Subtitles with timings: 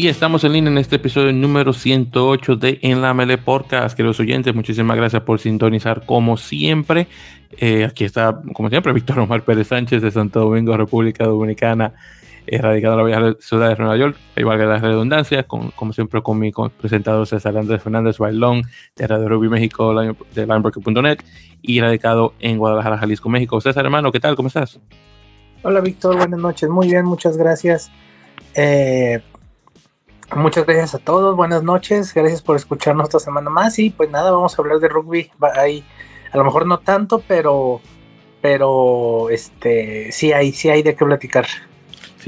[0.00, 3.96] Y estamos en línea en este episodio número 108 de En la Mele Podcast.
[3.96, 7.08] Queridos oyentes, muchísimas gracias por sintonizar como siempre.
[7.56, 11.94] Eh, aquí está, como siempre, Víctor Omar Pérez Sánchez de Santo Domingo, República Dominicana,
[12.56, 14.16] radicado en la bella ciudad de Nueva York.
[14.36, 18.62] Ahí valga la redundancia, con, como siempre, con mi presentador César Andrés Fernández Bailón
[18.96, 21.18] de Radio Rugby México, de Linebacker.net
[21.60, 23.60] y radicado en Guadalajara, Jalisco, México.
[23.60, 24.36] César, hermano, ¿qué tal?
[24.36, 24.80] ¿Cómo estás?
[25.62, 26.70] Hola, Víctor, buenas noches.
[26.70, 27.90] Muy bien, muchas gracias.
[28.54, 29.20] Eh,
[30.36, 34.30] Muchas gracias a todos, buenas noches, gracias por escucharnos esta semana más y pues nada,
[34.30, 35.82] vamos a hablar de rugby, ahí,
[36.30, 37.80] a lo mejor no tanto, pero
[38.42, 41.46] pero este sí hay, sí hay de qué platicar.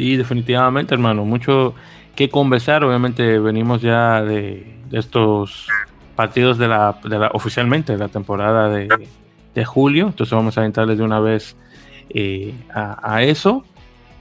[0.00, 1.74] Sí, definitivamente, hermano, mucho
[2.16, 5.68] que conversar, obviamente venimos ya de, estos
[6.16, 8.88] partidos de la, de la, oficialmente de la temporada de,
[9.66, 11.54] julio, entonces vamos a entrarles de una vez
[12.08, 13.62] eh, a, eso,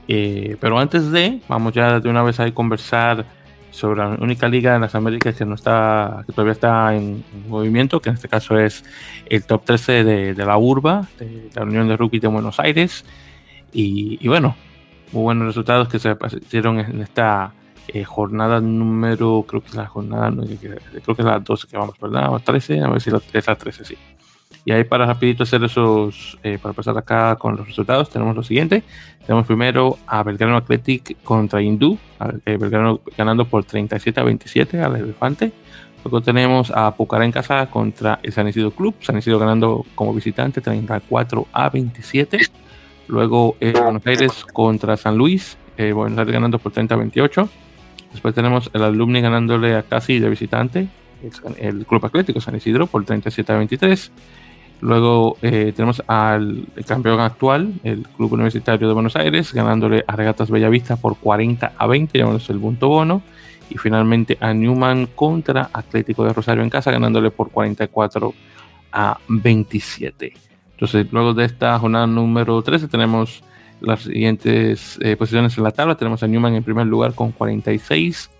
[0.06, 3.24] eh, pero antes de, vamos ya de una vez a conversar
[3.70, 8.00] sobre la única liga en las Américas que no está, que todavía está en, movimiento,
[8.00, 8.84] que en este caso es
[9.30, 13.06] el top 13 de, la URBA, de la Unión de Rugby de Buenos Aires.
[13.72, 14.56] Y, bueno,
[15.12, 17.52] muy buenos resultados que se hicieron en esta
[17.88, 21.94] eh, jornada número, creo que es la jornada, creo que es la 12 que vamos,
[22.00, 22.32] ¿verdad?
[22.32, 23.96] O 13, a ver si es la 13, sí.
[24.64, 28.42] Y ahí para rapidito hacer esos, eh, para pasar acá con los resultados, tenemos lo
[28.42, 28.82] siguiente.
[29.26, 31.98] Tenemos primero a Belgrano Athletic contra Hindú,
[32.44, 35.52] eh, Belgrano ganando por 37 a 27 al Elefante.
[36.04, 40.14] Luego tenemos a Pucará en casa contra el San Isidro Club, San Isidro ganando como
[40.14, 42.38] visitante 34 a 27.
[43.10, 47.48] Luego eh, Buenos Aires contra San Luis, Buenos Aires ganando por 30 a 28.
[48.12, 50.88] Después tenemos el Alumni ganándole a Casi de visitante,
[51.58, 54.12] el Club Atlético San Isidro por 37 a 23.
[54.80, 60.50] Luego eh, tenemos al campeón actual, el Club Universitario de Buenos Aires, ganándole a Regatas
[60.50, 63.22] Bellavista por 40 a 20, llamándose el punto bono.
[63.68, 68.34] Y finalmente a Newman contra Atlético de Rosario en casa, ganándole por 44
[68.92, 70.49] a 27.
[70.80, 73.44] Entonces, luego de esta jornada número 13, tenemos
[73.82, 75.94] las siguientes eh, posiciones en la tabla.
[75.94, 78.30] Tenemos a Newman en primer lugar con 46,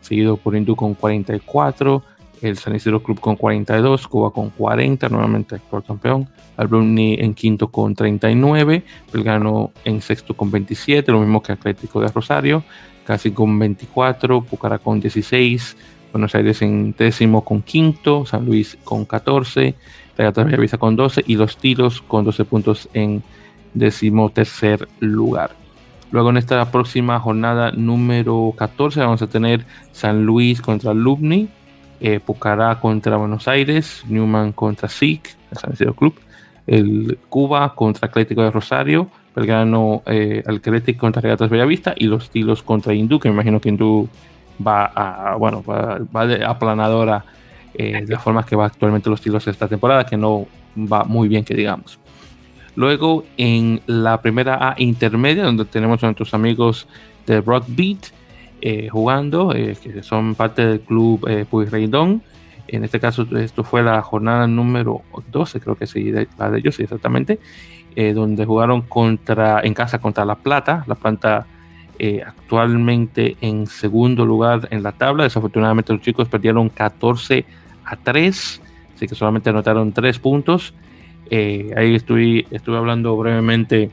[0.00, 2.02] seguido por Hindú con 44
[2.40, 7.68] el San Isidro Club con 42, Cuba con 40, nuevamente actual campeón, Alumni en quinto
[7.68, 8.82] con 39,
[9.12, 12.64] Belgrano en sexto con 27, lo mismo que Atlético de Rosario,
[13.04, 15.76] casi con 24, Pucará con 16,
[16.12, 19.74] Buenos Aires en décimo con quinto, San Luis con 14,
[20.16, 23.22] Regatas Bellavista con 12 y los tiros con 12 puntos en
[23.74, 25.52] décimo tercer lugar.
[26.10, 31.48] Luego en esta próxima jornada número 14 vamos a tener San Luis contra Alumni,
[32.00, 36.14] eh, Pucará contra Buenos Aires, Newman contra SIC, el San Isidro Club,
[36.66, 42.62] el Cuba contra Atlético de Rosario, Belgrano eh, Atlético contra Regatas Bellavista y los Tilos
[42.62, 44.08] contra Hindú, que me imagino que Hindú
[44.66, 47.24] va a, bueno, va, de aplanadora
[47.74, 51.28] eh, de la forma que va actualmente los Tilos esta temporada, que no va muy
[51.28, 51.98] bien, que digamos.
[52.76, 56.86] Luego en la primera A intermedia, donde tenemos a nuestros amigos
[57.26, 58.06] de Rock Beat,
[58.62, 62.22] eh, jugando, eh, que son parte del club eh, Puyreidón.
[62.68, 65.02] En este caso, esto fue la jornada número
[65.32, 67.40] 12, creo que sí, la de ellos, exactamente,
[67.96, 70.84] eh, donde jugaron contra, en casa contra La Plata.
[70.86, 71.46] La Plata
[72.26, 75.24] actualmente en segundo lugar en la tabla.
[75.24, 77.44] Desafortunadamente, los chicos perdieron 14
[77.84, 78.62] a 3,
[78.94, 80.74] así que solamente anotaron 3 puntos.
[81.30, 83.90] ahí estuve, estuve hablando brevemente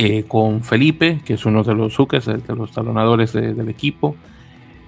[0.00, 4.14] eh, con Felipe, que es uno de los suques, de los talonadores del equipo.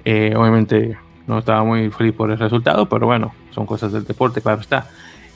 [0.05, 0.97] Eh, obviamente
[1.27, 4.89] no estaba muy feliz por el resultado, pero bueno, son cosas del deporte, claro está.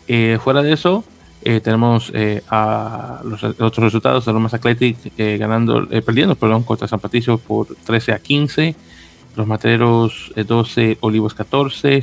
[0.06, 1.02] Eh, fuera de eso,
[1.42, 2.12] tenemos
[2.50, 7.66] a los, otros resultados de los más Athletic ganando, perdiendo perdón, contra San Patricio por
[7.84, 8.76] 13 a 15.
[9.36, 12.02] Los Materos 12, Olivos 14,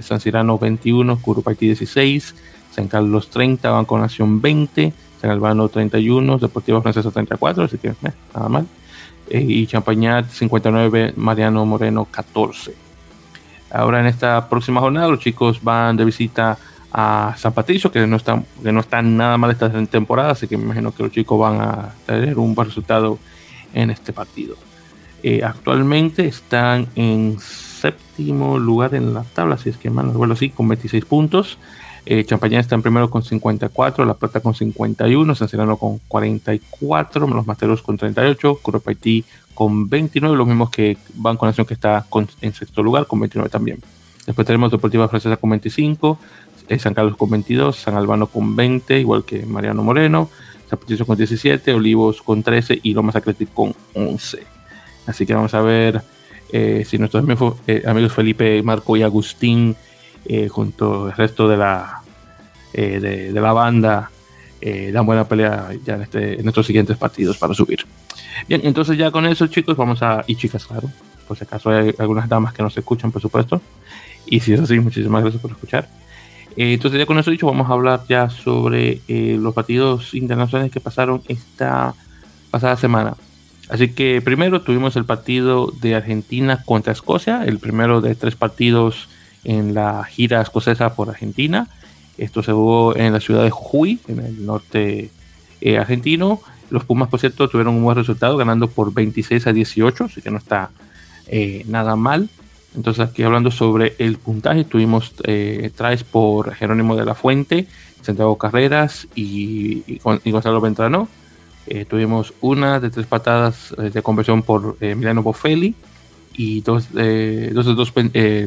[0.00, 2.34] San Cirano 21, Curupaití 16,
[2.72, 8.12] San Carlos 30, Banco Nación 20, San Albano 31, Deportivo Francesa 34, así que eh,
[8.34, 8.66] nada mal.
[9.28, 12.74] Eh, y Champañat 59, Mariano Moreno 14.
[13.70, 16.58] Ahora en esta próxima jornada los chicos van de visita
[16.92, 20.56] a San Patricio, que no están, que no están nada mal esta temporada, así que
[20.56, 23.18] me imagino que los chicos van a tener un buen resultado
[23.72, 24.56] en este partido.
[25.26, 30.50] Eh, actualmente están en séptimo lugar en la tabla, si es que mal no así,
[30.50, 31.56] con 26 puntos.
[32.04, 37.26] Eh, Champaña está en primero con 54, La Plata con 51, San Cirano con 44,
[37.26, 39.24] Los Materos con 38, Curopaití
[39.54, 42.04] con 29, los mismos que Banco Nación que está
[42.42, 43.78] en sexto lugar con 29 también.
[44.26, 46.18] Después tenemos Deportiva Francesa con 25,
[46.68, 50.28] eh, San Carlos con 22, San Albano con 20, igual que Mariano Moreno,
[50.68, 54.53] San con 17, Olivos con 13 y Lomas Athletic con 11.
[55.06, 56.02] Así que vamos a ver
[56.52, 57.24] eh, si nuestros
[57.66, 59.74] eh, amigos, Felipe, Marco y Agustín,
[60.24, 62.02] eh, junto al resto de la,
[62.72, 64.10] de, la banda,
[64.92, 67.84] dan buena pelea ya en, este, en estos siguientes partidos para subir.
[68.48, 70.24] Bien, entonces ya con eso, chicos, vamos a.
[70.26, 70.90] y chicas, claro.
[71.28, 73.60] Por si acaso hay algunas damas que nos escuchan, por supuesto.
[74.26, 75.88] Y si es así, muchísimas gracias por escuchar.
[76.56, 81.20] Entonces, ya con eso dicho, vamos a hablar ya sobre los partidos internacionales que pasaron
[81.28, 81.94] esta
[82.50, 83.16] pasada semana.
[83.68, 89.08] Así que primero tuvimos el partido de Argentina contra Escocia, el primero de tres partidos
[89.42, 91.68] en la gira escocesa por Argentina.
[92.18, 95.10] Esto se jugó en la ciudad de Jujuy, en el norte
[95.60, 96.40] eh, argentino.
[96.70, 100.30] Los Pumas, por cierto, tuvieron un buen resultado, ganando por 26 a 18, así que
[100.30, 100.70] no está
[101.66, 102.28] nada mal.
[102.74, 105.70] Entonces aquí hablando sobre el puntaje, tuvimos eh,
[106.10, 107.66] por Jerónimo de la Fuente,
[108.02, 111.08] Santiago Carreras y, Gonzalo Ventrano.
[111.66, 115.74] Eh, tuvimos una de tres patadas eh, de conversión por Emiliano Boffelli
[116.36, 117.92] y dos, dos, dos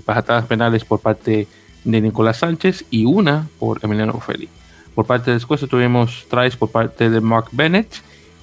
[0.05, 1.47] patadas penales por parte
[1.85, 4.49] de Nicolás Sánchez y una por Emiliano Boffelli.
[4.93, 8.01] Por parte de Escocia tuvimos traes por parte de Mark Bennett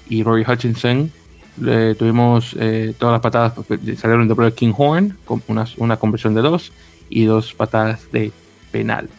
[0.09, 1.11] y Rory Hutchinson
[1.97, 3.53] tuvimos eh, todas las patadas,
[3.97, 6.71] salieron de King Horn, con una, una, conversión de dos
[7.09, 8.31] y dos patadas de
[8.71, 9.09] penal.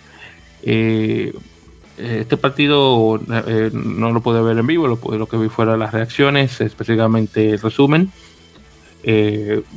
[1.99, 5.93] Eh, este partido eh, no lo pude ver en vivo, lo, que vi fueron las
[5.93, 8.13] reacciones, específicamente el resumen.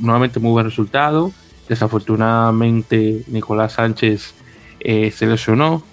[0.00, 1.32] nuevamente muy buen resultado.
[1.68, 4.34] Desafortunadamente Nicolás Sánchez
[4.80, 5.84] se lesionó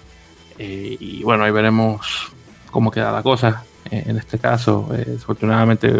[0.58, 2.32] y bueno, ahí veremos
[2.70, 4.88] cómo queda la cosa en este caso.
[4.92, 5.92] Eh, desafortunadamente,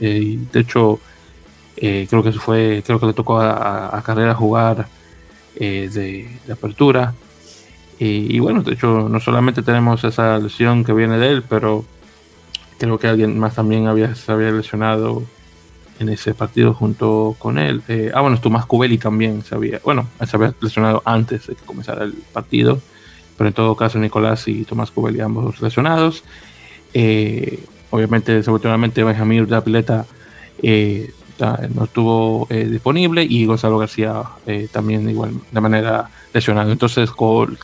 [0.00, 1.00] eh, de hecho,
[1.76, 4.86] eh, creo que fue, creo que le tocó a, Carrera jugar
[5.58, 7.14] de, apertura.
[8.02, 11.84] Y, bueno, de hecho, no solamente tenemos esa lesión que viene de él, pero
[12.78, 15.22] creo que alguien más también había, se había lesionado
[15.98, 17.82] en ese partido junto con él.
[18.14, 22.04] ah, bueno, Tomás Cubeli también se había, bueno, se había lesionado antes de que comenzara
[22.04, 22.80] el partido,
[23.36, 26.24] pero en todo caso Nicolás y Tomás Cubeli ambos lesionados.
[26.94, 30.06] Eh, obviamente, desafortunadamente, Benjamín de Pileta
[30.62, 31.12] eh,
[31.74, 34.22] no estuvo eh, disponible y Gonzalo García
[34.72, 36.70] también igual de manera lesionado.
[36.70, 37.10] Entonces,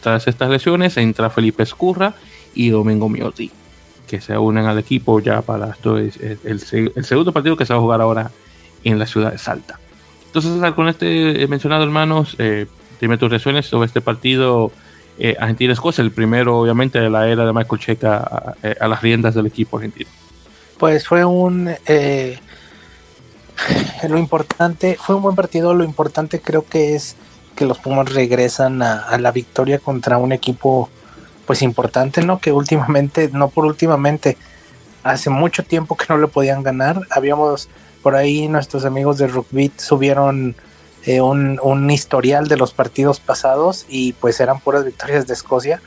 [0.00, 2.14] tras estas lesiones, entra Felipe Escurra
[2.54, 3.50] y Domingo Miotti,
[4.06, 6.60] que se unen al equipo ya para esto es el,
[7.04, 8.30] segundo partido que se va a jugar ahora
[8.84, 9.78] en la ciudad de Salta.
[10.26, 12.36] Entonces, con este mencionado, hermanos,
[13.00, 14.72] dime tus reacciones sobre este partido
[15.18, 19.46] eh, Argentina-Escocia, el primero obviamente de la era de Michael Checa a, las riendas del
[19.46, 20.10] equipo argentino.
[20.78, 21.70] Pues fue un...
[21.86, 22.38] Eh,
[24.08, 27.16] lo importante, fue un buen partido, lo importante creo que es
[27.54, 30.90] que los Pumas regresan a, la victoria contra un equipo
[31.46, 32.38] pues importante, ¿no?
[32.38, 34.36] Que últimamente, no por últimamente,
[35.02, 37.00] hace mucho tiempo que no le podían ganar.
[37.10, 37.68] Habíamos
[38.02, 40.54] por ahí nuestros amigos de Rugby subieron
[41.06, 45.80] eh, un, historial de los partidos pasados y pues eran puras victorias de Escocia.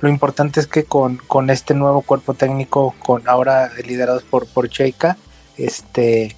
[0.00, 4.68] Lo importante es que con, con este nuevo cuerpo técnico, con ahora liderados por, por
[4.68, 5.18] Cheika,
[5.58, 6.36] este,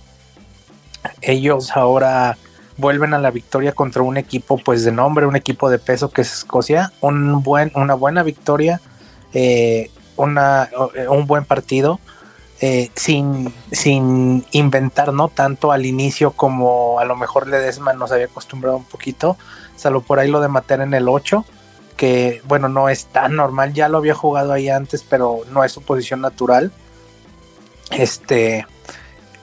[1.20, 2.36] ellos ahora
[2.76, 6.22] vuelven a la victoria contra un equipo pues de nombre, un equipo de peso que
[6.22, 8.80] es Escocia, un buen, una buena victoria,
[9.34, 10.68] eh, una,
[11.08, 12.00] un buen partido
[12.64, 18.26] eh, sin, sin inventar no tanto al inicio como a lo mejor Ledesma nos había
[18.26, 19.36] acostumbrado un poquito,
[19.74, 21.44] salvo por ahí lo de matar en el 8,
[21.96, 25.72] que bueno, no es tan normal, ya lo había jugado ahí antes, pero no es
[25.72, 26.70] su posición natural.
[27.90, 28.64] Este,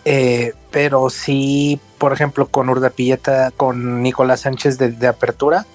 [0.06, 5.66] eh, pero sí, por ejemplo, con Urdapilleta, con Nicolás Sánchez de apertura,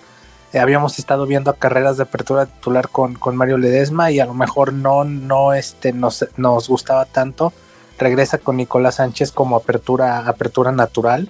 [0.55, 4.73] eh, habíamos estado viendo carreras de apertura titular con, Mario Ledesma y a lo mejor
[4.73, 7.53] no, no este, nos, nos gustaba tanto.
[7.99, 11.29] Regresa con Nicolás Sánchez como apertura, apertura natural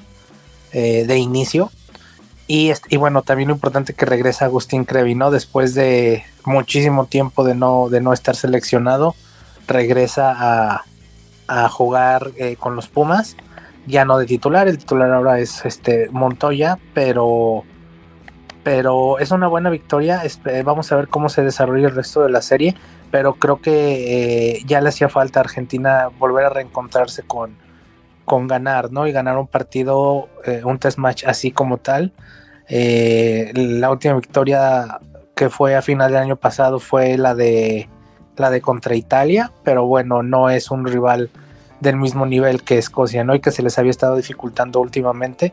[0.73, 1.71] eh, de inicio.
[2.47, 5.31] Y, y, bueno, también lo importante que regresa Agustín Crevi, ¿no?
[5.31, 9.15] Después de muchísimo tiempo de no, de no estar seleccionado,
[9.67, 10.83] regresa
[11.49, 13.37] a, jugar eh, con los Pumas,
[13.87, 17.65] ya no de titular, el titular ahora es este Montoya, pero
[18.63, 20.23] pero es una buena victoria.
[20.25, 22.75] Eh, vamos a ver cómo se desarrolla el resto de la serie,
[23.11, 27.57] pero creo que eh, ya le hacía falta a Argentina volver a reencontrarse con,
[28.25, 29.07] con ganar, ¿no?
[29.07, 32.13] Y ganar un partido, eh, un test match así como tal.
[32.69, 34.99] la última victoria
[35.35, 37.89] que fue a final del año pasado fue la de
[38.37, 41.31] la de contra Italia, pero bueno, no es un rival
[41.81, 43.35] del mismo nivel que Escocia, ¿no?
[43.35, 45.53] Y que se les había estado dificultando últimamente.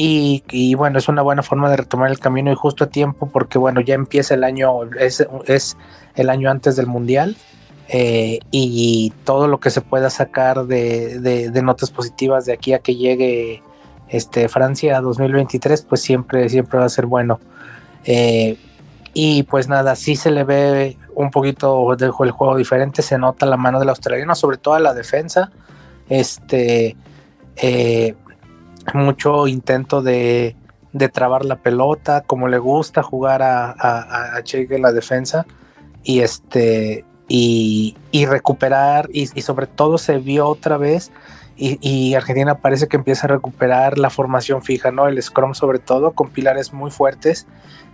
[0.00, 3.58] Y, bueno, es una buena forma de retomar el camino y justo a tiempo porque
[3.58, 5.76] bueno, ya empieza el año, es, es
[6.14, 7.36] el año antes del Mundial.
[7.88, 12.94] eh, y todo lo que se pueda sacar de, notas positivas de aquí a que
[12.94, 13.62] llegue
[14.08, 17.40] este, Francia 2023, pues siempre, siempre va a ser bueno.
[18.04, 18.56] Eh,
[19.14, 23.44] y pues nada, sí se le ve un poquito del el juego diferente, se nota
[23.44, 25.50] la mano del australiano, sobre todo la defensa.
[26.08, 26.96] Este,
[27.56, 28.14] eh,
[28.94, 30.54] mucho intento de,
[30.92, 35.44] de, trabar la pelota, como le gusta jugar a, a, a Che en la defensa.
[36.04, 37.96] Y este, y,
[38.26, 41.10] recuperar, y, sobre todo se vio otra vez,
[41.56, 45.08] y, Argentina parece que empieza a recuperar la formación fija, ¿no?
[45.08, 47.48] El Scrum sobre todo, con pilares muy fuertes,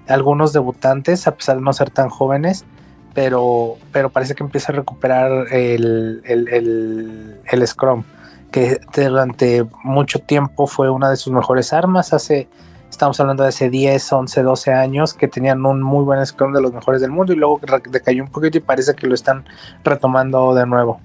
[0.06, 2.66] algunos debutantes, a pesar de no ser tan jóvenes,
[3.14, 8.04] pero, pero parece que empieza a recuperar el, el, el Scrum,
[8.50, 12.48] que durante mucho tiempo fue una de sus mejores armas, hace
[12.94, 16.62] Estamos hablando de hace 10, 11, 12 años que tenían un muy buen Scrum de
[16.62, 19.44] los mejores del mundo y luego decayó un poquito y parece que lo están
[19.82, 21.00] retomando de nuevo.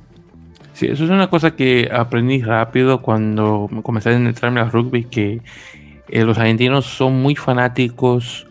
[0.73, 5.41] Sí, eso es una cosa que aprendí rápido cuando comencé a entrarme al rugby, que
[6.09, 8.45] eh, los argentinos son muy fanáticos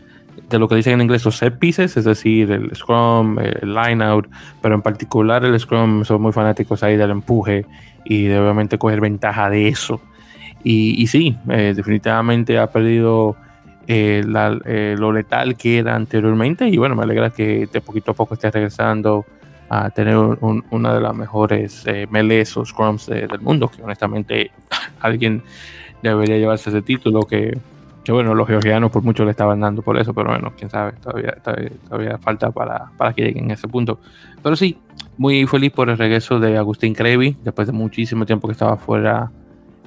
[0.49, 4.02] de lo que dicen en inglés los set pieces, es decir, el scrum, el line
[4.02, 4.28] out,
[4.62, 7.67] pero en particular el scrum son muy fanáticos ahí del empuje
[8.05, 10.00] y de obviamente coger ventaja de eso.
[10.64, 13.37] Y, sí, eh, definitivamente ha perdido
[13.87, 14.23] eh,
[14.64, 16.69] eh, lo letal que era anteriormente.
[16.69, 19.25] Y bueno, me alegra que de poquito a poco esté regresando
[19.71, 23.69] a tener una de las mejores melees o scrums del mundo.
[23.69, 24.50] Que honestamente
[25.00, 25.43] alguien
[26.02, 27.23] debería llevarse ese título.
[27.23, 27.57] Que,
[28.12, 30.15] bueno, los georgianos por mucho le estaban dando por eso.
[30.15, 31.37] Pero bueno, quién sabe, todavía,
[31.88, 33.99] todavía, falta para, para que lleguen a ese punto.
[34.43, 34.79] Pero sí,
[35.17, 39.31] muy feliz por el regreso de Agustín Crevi, después de muchísimo tiempo que estaba fuera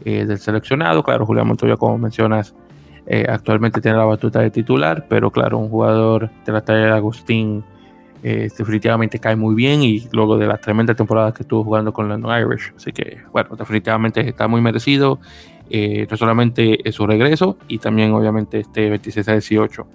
[0.04, 1.04] eh, del seleccionado.
[1.04, 2.54] Claro, Julián Montoya, como mencionas,
[3.06, 6.92] eh, actualmente tiene la batuta de titular, pero claro, un jugador de la talla de
[6.92, 7.64] Agustín
[8.24, 12.08] eh, definitivamente cae muy bien y luego de la tremenda temporada que estuvo jugando con
[12.08, 12.74] London Irish.
[12.76, 15.20] Así que, bueno, definitivamente está muy merecido.
[16.10, 19.88] No solamente su regreso y también, obviamente, este 26 a 18.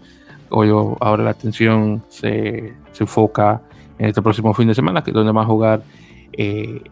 [0.50, 3.62] Hoy, ahora la atención se, se, enfoca
[3.98, 5.82] en este próximo fin de semana, que es donde va a jugar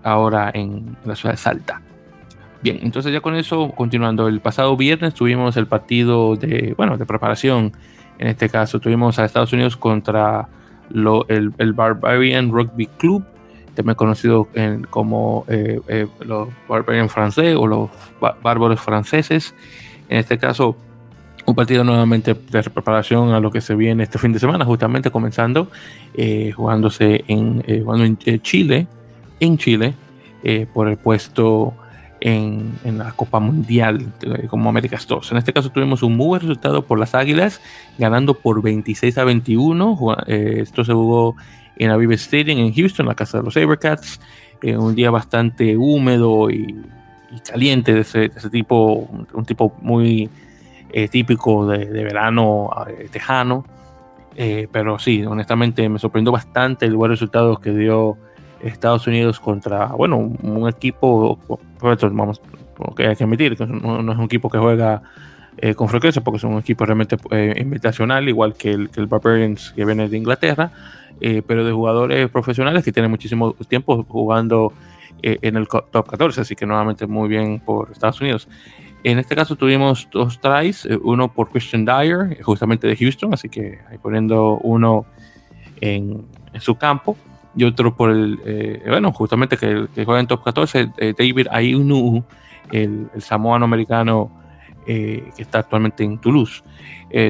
[0.03, 1.83] ahora en la ciudad de Salta.
[2.65, 7.05] Bien, entonces ya con eso, continuando, el pasado viernes tuvimos el partido de, bueno, de
[7.05, 7.73] preparación.
[8.19, 10.49] En este caso tuvimos a Estados Unidos contra
[10.91, 13.23] el, Barbarian Rugby Club,
[13.75, 14.49] también conocido
[14.91, 17.91] como eh, eh, los Barbarian francés o los
[18.43, 19.55] bárbaros franceses.
[20.09, 20.77] En este caso,
[21.47, 25.11] un partido nuevamente de preparación a lo que se viene este fin de semana, justamente
[25.11, 25.69] comenzando,
[26.15, 28.87] eh, jugándose en, jugando en Chile,
[29.41, 29.95] en Chile,
[30.73, 31.75] por el puesto
[32.25, 34.13] en, la Copa Mundial
[34.49, 35.33] como Américas 2.
[35.33, 37.61] En este caso tuvimos un muy buen resultado por las Águilas,
[37.99, 40.17] ganando por 26 a 21.
[40.27, 41.37] Eh, esto se jugó
[41.77, 44.21] en Aviva Stadium en Houston, la casa de los Sabercats.
[44.63, 46.75] Eh, un día bastante húmedo y,
[47.49, 50.31] caliente de ese, tipo, un, tipo muy
[50.93, 52.71] eh, típico de, verano
[53.11, 53.65] tejano.
[54.71, 58.17] pero sí, honestamente me sorprendió bastante el buen resultado que dio
[58.69, 61.39] Estados Unidos contra, bueno, un, equipo,
[61.81, 62.41] vamos,
[62.97, 65.03] que hay que admitir, que no, es un equipo que juega
[65.59, 69.07] eh, con frecuencia, porque es un equipo realmente eh, invitacional, igual que el, que el,
[69.07, 70.73] Barbarians que viene de Inglaterra,
[71.21, 74.73] eh, pero de jugadores profesionales que tienen muchísimo tiempo jugando
[75.23, 78.47] en el top 14, así que nuevamente muy bien por Estados Unidos.
[79.05, 83.79] En este caso tuvimos dos tries, uno por Christian Dyer, justamente de Houston, así que
[83.91, 85.07] ahí poniendo uno
[85.81, 87.17] en, en su campo
[87.57, 92.25] y otro por el, eh, bueno, justamente que, juega en top 14, eh, David Ayunu,
[92.73, 94.31] el samoano americano
[94.87, 96.63] eh, que está actualmente en Toulouse.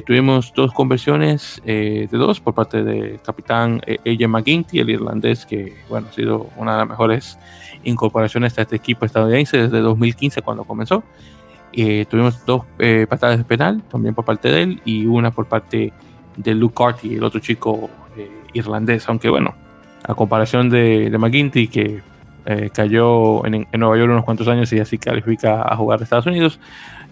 [0.07, 6.09] tuvimos dos conversiones de dos por parte del capitán AJ McGinty, el irlandés, que bueno,
[6.11, 7.39] ha sido una de las mejores
[7.85, 11.05] incorporaciones a este equipo estadounidense desde 2015 cuando comenzó.
[12.09, 12.63] tuvimos dos
[13.09, 15.93] patadas de penal también por parte de él y una por parte
[16.37, 17.91] de Luke Carty, el otro chico
[18.55, 19.55] irlandés, aunque bueno,
[20.05, 22.03] a comparación de, de McGuinty, que
[22.47, 26.27] eh, cayó en, Nueva York unos cuantos años y así califica a jugar de Estados
[26.27, 26.61] Unidos,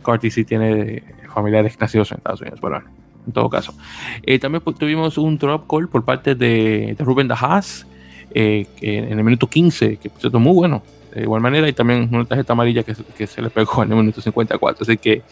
[0.02, 2.82] Carty sí tiene familiares nacidos en Estados Unidos, bueno,
[3.26, 3.74] en todo caso.
[4.22, 7.86] Eh, también tuvimos un drop call por parte de, de Ruben Dajas
[8.34, 10.82] eh, en el minuto 15, que se muy bueno,
[11.14, 13.98] de igual manera, y también una tarjeta amarilla que, que se le pegó en el
[13.98, 15.22] minuto 54, así que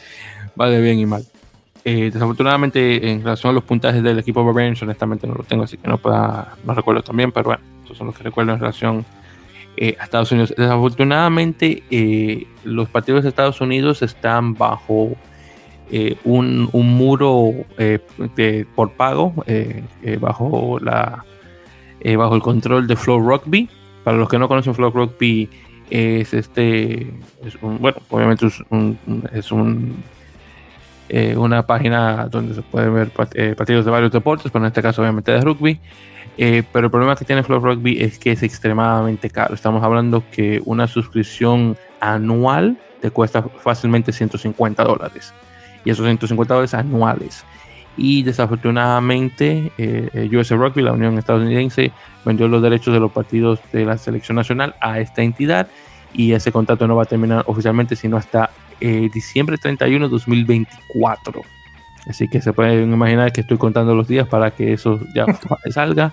[0.58, 1.24] va de bien y mal.
[1.84, 5.78] Eh, desafortunadamente, en relación a los puntajes del equipo Barbarians, honestamente no lo tengo, así
[5.78, 9.06] que no, pueda, no recuerdo también, pero bueno, esos son los que recuerdo en relación
[9.76, 10.52] eh, a Estados Unidos.
[10.56, 15.10] Desafortunadamente, eh, los partidos de Estados Unidos están bajo
[16.24, 19.34] un, un, muro de, por pago,
[20.20, 21.24] bajo, la,
[22.16, 23.68] bajo el control de Flow Rugby.
[24.04, 25.48] Para los que no conocen Flock Rugby,
[25.90, 27.12] es este,
[27.62, 28.46] bueno, obviamente
[29.32, 30.02] es un,
[31.08, 34.80] eh, una página donde se pueden ver eh, partidos de varios deportes, pero en este
[34.80, 35.80] caso obviamente de rugby.
[36.38, 39.54] Eh, pero el problema que tiene Flock Rugby es que es extremadamente caro.
[39.54, 45.32] Estamos hablando que una suscripción anual te cuesta fácilmente 150 dólares.
[45.84, 47.44] Y esos 150 dólares anuales.
[47.96, 51.92] Y desafortunadamente, eh, US Rugby, la Unión Estadounidense,
[52.24, 55.68] vendió los derechos de los partidos de la selección nacional a esta entidad.
[56.12, 61.42] Y ese contrato no va a terminar oficialmente sino hasta eh, diciembre 31 de 2024.
[62.08, 65.26] Así que se pueden imaginar que estoy contando los días para que eso ya
[65.70, 66.12] salga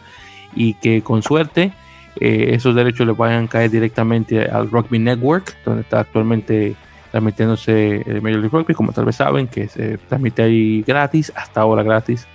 [0.55, 1.71] y que con suerte
[2.19, 6.75] eh, esos derechos le vayan a caer directamente al Rugby Network, donde está actualmente
[7.11, 11.61] transmitiéndose el Major League Rugby, como tal vez saben, que se transmite ahí gratis, hasta
[11.61, 12.27] ahora gratis.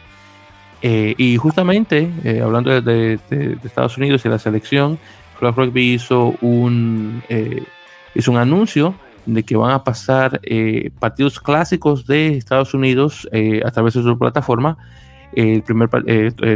[0.83, 3.19] Eh, y justamente, eh, hablando de,
[3.65, 4.99] Estados Unidos y la selección,
[5.39, 7.23] Club Rugby hizo un,
[8.15, 8.95] hizo un anuncio
[9.27, 10.41] de que van a pasar
[10.99, 13.29] partidos clásicos de Estados Unidos
[13.65, 14.77] a través de su plataforma.
[15.33, 15.89] El primer,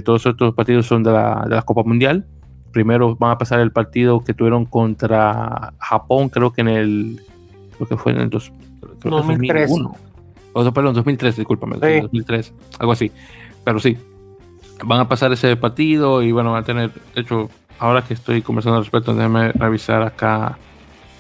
[0.04, 2.25] todos estos partidos son de de la Copa Mundial
[2.76, 7.23] primero van a pasar el partido que tuvieron contra Japón, creo que en el.
[7.75, 9.71] Creo que fue en el 2003.
[10.52, 13.11] O, perdón, 2003, discúlpame, 2003, algo así.
[13.64, 13.97] Pero sí,
[14.85, 16.90] van a pasar ese partido y bueno, van a tener.
[17.14, 20.59] De hecho, ahora que estoy conversando al respecto, déjame revisar acá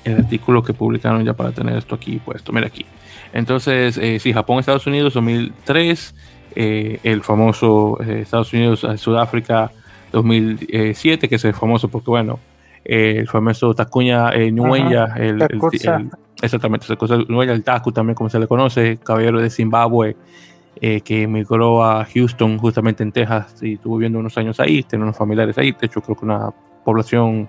[0.04, 2.52] el artículo que publicaron ya para tener esto aquí puesto.
[2.52, 2.84] Mira aquí.
[3.32, 6.14] Entonces, eh, sí, Japón, Estados Unidos, 2003.
[6.54, 9.72] Eh, el famoso eh, Estados Unidos, Sudáfrica
[10.22, 12.38] 2007, que es famoso porque, bueno,
[12.84, 18.98] eh, el famoso Tacuña eh, el, el, exactamente, el Taku también como se le conoce,
[18.98, 20.16] caballero de Zimbabue,
[20.80, 25.04] eh, que emigró a Houston justamente en Texas y estuvo viviendo unos años ahí, tiene
[25.04, 26.50] unos familiares ahí, de hecho creo que una
[26.84, 27.48] población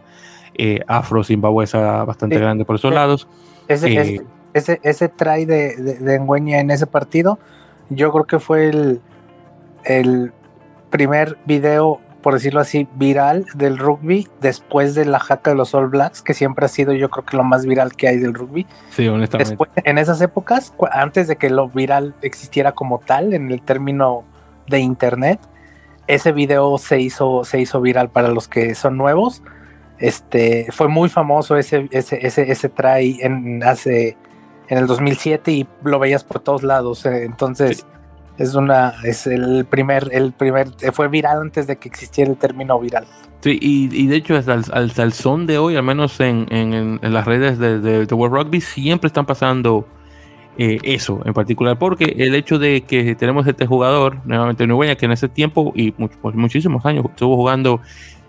[0.56, 3.28] eh, afro-zimbabuesa bastante grande por esos lados.
[3.68, 7.38] Ese, ese, ese, try de, de, en ese partido,
[7.90, 9.02] yo creo que fue el,
[9.84, 10.32] el
[10.90, 15.88] primer video por decirlo así, viral del rugby después de la jaca de los All
[15.88, 18.68] Blacks, que siempre ha sido yo creo que lo más viral que hay del rugby.
[18.90, 19.56] Sí, honestamente.
[19.86, 24.26] en esas épocas, antes de que lo viral existiera como tal, en el término
[24.68, 25.40] de internet,
[26.08, 29.42] ese video se hizo, se hizo viral para los que son nuevos.
[29.98, 34.18] Este, fue muy famoso ese, ese, ese, ese try en, hace,
[34.68, 37.06] en el 2007 y lo veías por todos lados.
[37.06, 37.86] Eh, entonces,
[38.38, 42.80] es una es el primer el primer fue viral antes de que existiera el término
[42.80, 43.06] viral.
[43.42, 47.60] Sí y, de hecho hasta el, son de hoy al menos en, en, las redes
[47.60, 49.88] de, de, World Rugby siempre están pasando
[50.58, 55.06] eh, eso en particular porque el hecho de que tenemos este jugador nuevamente Nueveña que
[55.06, 57.80] en ese tiempo y por muchísimos años estuvo jugando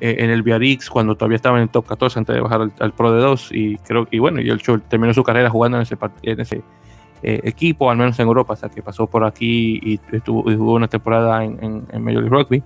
[0.01, 2.93] eh, en el Biarritz cuando todavía estaba en el top 14 antes de bajar al,
[2.93, 5.83] Pro de 2 y creo y bueno y el show terminó su carrera jugando en
[5.83, 6.63] ese en ese
[7.21, 10.87] eh, equipo, al menos en Europa, hasta que pasó por aquí y estuvo, jugó una
[10.87, 12.63] temporada en, en, Major League Rugby.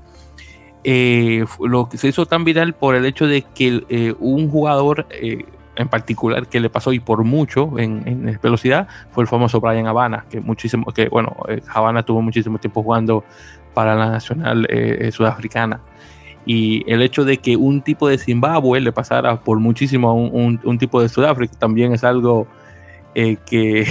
[0.85, 5.07] Eh, lo que se hizo tan viral por el hecho de que eh, un jugador
[5.77, 10.27] en particular que le pasó y por mucho en, velocidad fue el famoso Brian Habana,
[10.29, 11.35] que muchísimo, que bueno,
[11.73, 13.25] Habana tuvo muchísimo tiempo jugando
[13.73, 14.69] para la nacional
[15.13, 15.81] sudafricana.
[16.45, 20.61] Y el hecho de que un tipo de Zimbabue le pasara por muchísimo a un,
[20.63, 22.49] un tipo de Sudáfrica también es algo
[23.15, 23.87] que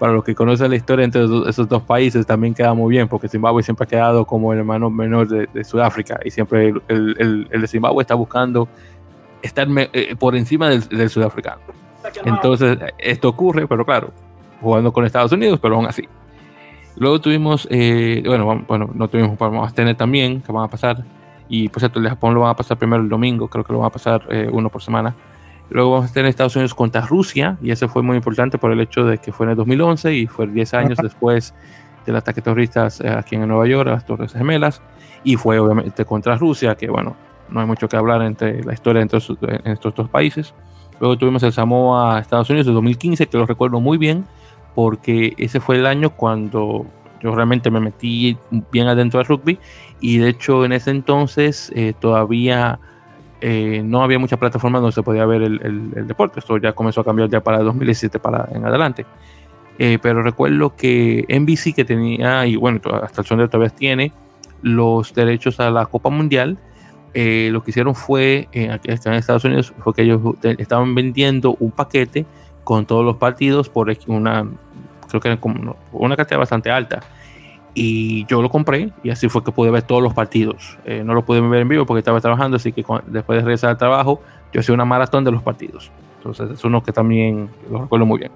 [0.00, 3.28] para los que conocen la historia entre esos dos países también queda muy bien, porque
[3.28, 8.02] Zimbabue siempre ha quedado como el hermano menor de, Sudáfrica y siempre el, de Zimbabue
[8.02, 8.66] está buscando
[9.42, 11.60] estar eh, por encima del, sudafricano.
[12.24, 14.10] Entonces, esto ocurre, pero claro,
[14.62, 16.08] jugando con Estados Unidos, pero aún así.
[16.96, 21.04] Luego tuvimos, eh, bueno, bueno, no tuvimos, vamos a tener también, que van a pasar,
[21.46, 23.72] y por cierto, el de Japón lo van a pasar primero el domingo, creo que
[23.74, 25.14] lo van a pasar eh, uno por semana.
[25.70, 28.80] Luego vamos a tener Estados Unidos contra Rusia, y eso fue muy importante por el
[28.80, 31.54] hecho de que fue en el 2011 y fue 10 años después
[32.04, 34.82] del ataque terrorista eh, aquí en Nueva York, a las Torres Gemelas,
[35.22, 37.16] y fue obviamente contra Rusia, que bueno,
[37.50, 40.54] no hay mucho que hablar entre la historia entre estos, dos países.
[40.98, 44.24] Luego tuvimos el Samoa Estados Unidos de 2015, que lo recuerdo muy bien,
[44.74, 46.84] porque ese fue el año cuando
[47.22, 48.36] yo realmente me metí
[48.72, 49.58] bien adentro del rugby,
[50.00, 52.80] y de hecho en ese entonces eh, todavía
[53.40, 56.40] eh, no había muchas plataformas donde se podía ver el, deporte.
[56.40, 59.06] Esto ya comenzó a cambiar ya para 2017 para en adelante.
[59.78, 64.12] Eh, pero recuerdo que NBC que tenía, y bueno, hasta el son todavía tiene,
[64.62, 66.58] los derechos a la Copa Mundial,
[67.14, 71.70] eh, lo que hicieron fue, aquí en Estados Unidos, fue que ellos estaban vendiendo un
[71.70, 72.26] paquete
[72.62, 74.46] con todos los partidos por una,
[75.08, 77.00] creo que era como una cantidad bastante alta.
[77.74, 80.78] Y yo lo compré y así fue que pude ver todos los partidos.
[80.84, 83.70] Eh, no lo pude ver en vivo porque estaba trabajando, así que después de regresar
[83.70, 84.20] al trabajo
[84.52, 85.90] yo hacía una maratón de los partidos.
[86.16, 88.32] Entonces es uno que también lo recuerdo muy bien.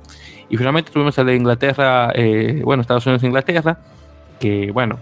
[0.48, 3.78] Y finalmente tuvimos el de Inglaterra, eh, bueno, Estados Unidos e Inglaterra,
[4.38, 4.98] que bueno,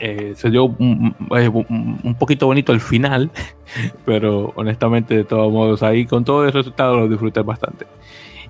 [0.00, 3.30] eh, se dio un, un, poquito bonito el final,
[4.04, 7.86] pero honestamente de todos modos ahí con todo el resultado lo disfruté bastante.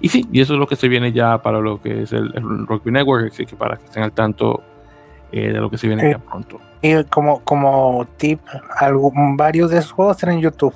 [0.00, 2.33] Y sí, y eso es lo que se viene ya para lo que es el,
[2.66, 4.62] Rugby Network, así que para que estén al tanto
[5.33, 6.61] eh, de lo que se viene ya pronto.
[6.83, 8.40] Y como, como tip,
[8.79, 10.75] algo, varios de esos juegos están en YouTube.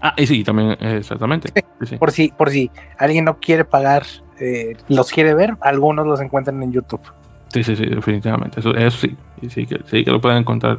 [0.00, 1.52] Ah, y sí, también, exactamente.
[1.98, 4.04] Por, si, por si alguien no quiere pagar,
[4.38, 7.02] eh, los quiere ver, algunos los encuentran en YouTube.
[7.48, 8.60] Sí, sí, sí, definitivamente.
[8.60, 9.16] Eso, eso sí,
[9.48, 10.78] sí que, sí que lo pueden encontrar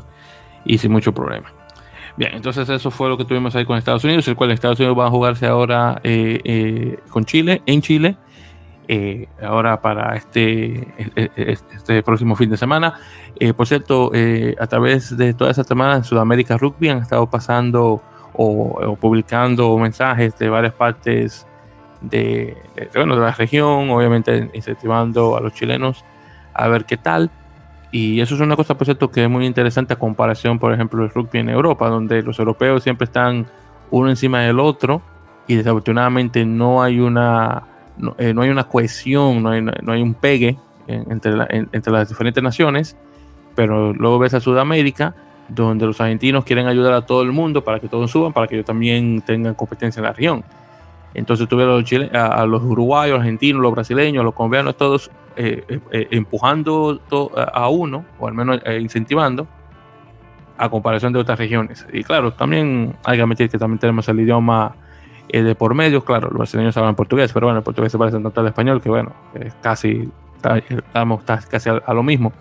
[0.66, 1.54] y sin mucho problema.
[2.18, 4.98] Bien, entonces eso fue lo que tuvimos ahí con Estados Unidos, el cual Estados Unidos
[4.98, 8.18] va a jugarse ahora eh, eh, con Chile, en Chile,
[8.94, 12.96] eh, ahora para este, este próximo fin de semana.
[13.56, 14.12] por cierto,
[14.60, 18.02] a través de toda esa semana en Sudamérica Rugby han estado pasando
[18.34, 21.48] o, publicando mensajes de varias partes
[22.02, 26.04] de, de la región, obviamente incentivando a los chilenos
[26.54, 27.32] a ver qué tal.
[27.92, 31.02] Y eso es una cosa, por cierto, que es muy interesante a comparación, por ejemplo,
[31.02, 33.48] del rugby en Europa, donde los europeos siempre están
[33.90, 35.02] uno encima del otro
[35.48, 37.64] y desafortunadamente no hay una,
[37.98, 41.34] no, eh, hay una cohesión, no hay, no hay un pegue entre,
[41.72, 42.98] entre las diferentes naciones,
[43.56, 45.16] pero luego ves a Sudamérica,
[45.48, 48.56] donde los argentinos quieren ayudar a todo el mundo para que todos suban, para que
[48.56, 50.44] ellos también tengan competencia en la región.
[51.14, 55.80] Entonces tuve a los, a, los uruguayos, argentinos, los brasileños, los colombianos, todos eh, eh,
[55.92, 57.02] eh, empujando
[57.36, 59.48] a uno, o al menos incentivando,
[60.58, 61.86] a comparación de otras regiones.
[61.92, 64.76] Y claro, también hay que admitir que también tenemos el idioma
[65.30, 68.42] de por medio, claro, los brasileños hablan portugués, pero bueno, el portugués se parece tanto
[68.42, 69.14] al español que bueno,
[69.62, 70.10] casi
[70.70, 72.34] estamos casi a, lo mismo.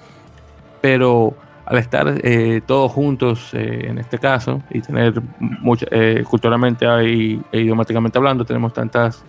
[0.80, 1.34] Pero
[1.66, 2.20] al estar
[2.66, 5.86] todos juntos en este caso y tener mucha,
[6.28, 9.24] culturalmente y, e idiomáticamente hablando, tenemos tantas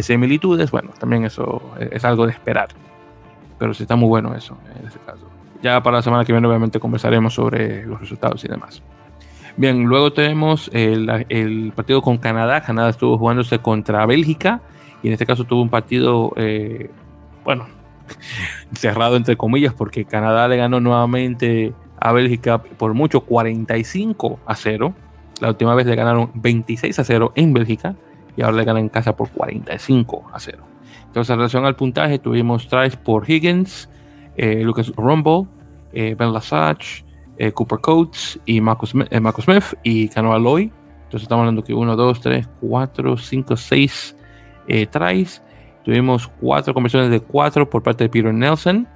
[0.00, 2.68] similitudes, bueno, también eso es algo de esperar
[3.58, 5.26] pero sí está muy bueno eso en ese caso.
[5.62, 8.82] Ya para la semana que viene obviamente conversaremos sobre los resultados y demás.
[9.56, 12.60] Bien, luego tenemos el, partido con Canadá.
[12.62, 14.60] Canadá estuvo jugándose contra Bélgica
[15.02, 16.90] y en este caso tuvo un partido, eh,
[17.44, 17.66] bueno,
[18.74, 24.94] cerrado entre comillas porque Canadá le ganó nuevamente a Bélgica por mucho 45 a 0.
[25.40, 27.94] La última vez le ganaron 26 a 0 en Bélgica
[28.36, 30.58] y ahora le ganan en casa por 45 a 0.
[31.06, 33.88] Entonces, en relación al puntaje, tuvimos tries por Higgins,
[34.36, 35.46] eh, Lucas Rumble,
[35.92, 37.04] eh, Ben Lasage,
[37.38, 40.72] eh, Cooper Coates y Marcus, Smith y Canoa Loy.
[41.04, 44.16] Entonces, estamos hablando que 1, 2, 3, 4, 5, 6
[44.90, 45.42] tries.
[45.84, 48.88] Tuvimos 4 conversiones de 4 por parte de Peter Nelson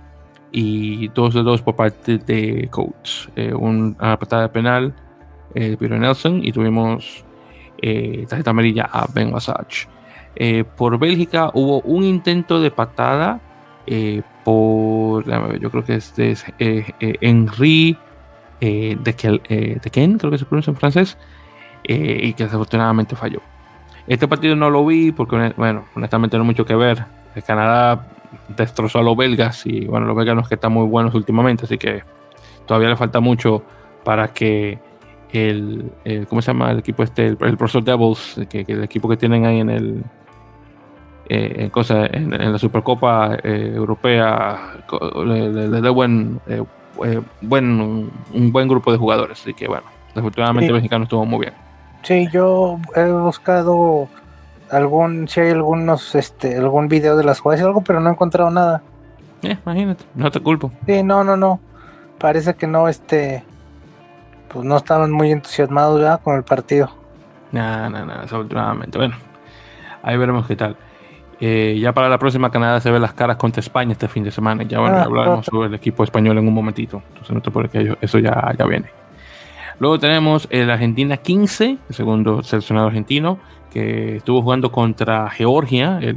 [0.50, 3.28] y 2 de 2 por parte de Coates.
[3.54, 4.94] una patada penal
[5.54, 7.24] de Peter Nelson y tuvimos
[8.28, 9.86] tarjeta amarilla a Ben Lasage.
[10.40, 13.40] Eh, por Bélgica hubo un intento de patada
[13.88, 15.24] eh, por,
[15.58, 16.84] yo creo que es de eh,
[18.60, 21.16] Henri de, Ken, creo que se pronuncia en francés,
[21.84, 23.40] y que desafortunadamente falló.
[24.06, 27.04] Este partido no lo vi porque, bueno, honestamente no mucho que ver.
[27.34, 28.08] El Canadá
[28.48, 31.64] destrozó a los belgas y, bueno, los belgas no es que están muy buenos últimamente,
[31.64, 32.02] así que
[32.66, 33.62] todavía le falta mucho
[34.04, 34.78] para que
[35.32, 35.92] el,
[36.28, 37.26] ¿cómo se llama el equipo este?
[37.28, 40.04] El, el Devils, que, el equipo que tienen ahí en el,
[41.28, 44.84] eh, en, en, la Supercopa eh, Europea
[45.26, 46.40] le, da buen,
[47.04, 49.40] eh, eh, buen, un buen grupo de jugadores.
[49.40, 51.54] Así que bueno, desafortunadamente el mexicano estuvo muy bien.
[52.02, 54.08] Sí, yo he buscado
[54.70, 58.12] algún, si hay algunos, este, algún video de las jugadas y algo, pero no he
[58.12, 58.82] encontrado nada.
[59.42, 60.72] imagínate, no te culpo.
[60.86, 61.60] Sí, no, no, no.
[62.18, 63.44] Parece que no, este,
[64.48, 66.90] pues no estaban muy entusiasmados ya con el partido.
[67.52, 68.98] Nada, nada, nada, desafortunadamente.
[68.98, 69.16] Bueno,
[70.02, 70.76] ahí veremos qué tal.
[71.40, 74.30] Eh, ya para la próxima Canadá se ve las caras contra España este fin de
[74.30, 74.64] semana.
[74.64, 77.02] Ya bueno, ah, hablaremos sobre el equipo español en un momentito.
[77.08, 78.90] Entonces no te puedes que eso ya, ya viene.
[79.78, 83.38] Luego tenemos el Argentina 15, el segundo seleccionado argentino,
[83.70, 86.16] que estuvo jugando contra Georgia, el,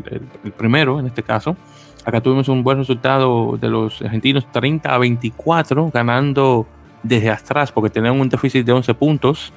[0.57, 1.55] primero en este caso.
[2.03, 6.65] Acá tuvimos un buen resultado de los argentinos, 30 a 24, ganando
[7.03, 9.53] desde atrás, porque tenían un déficit de 11 puntos.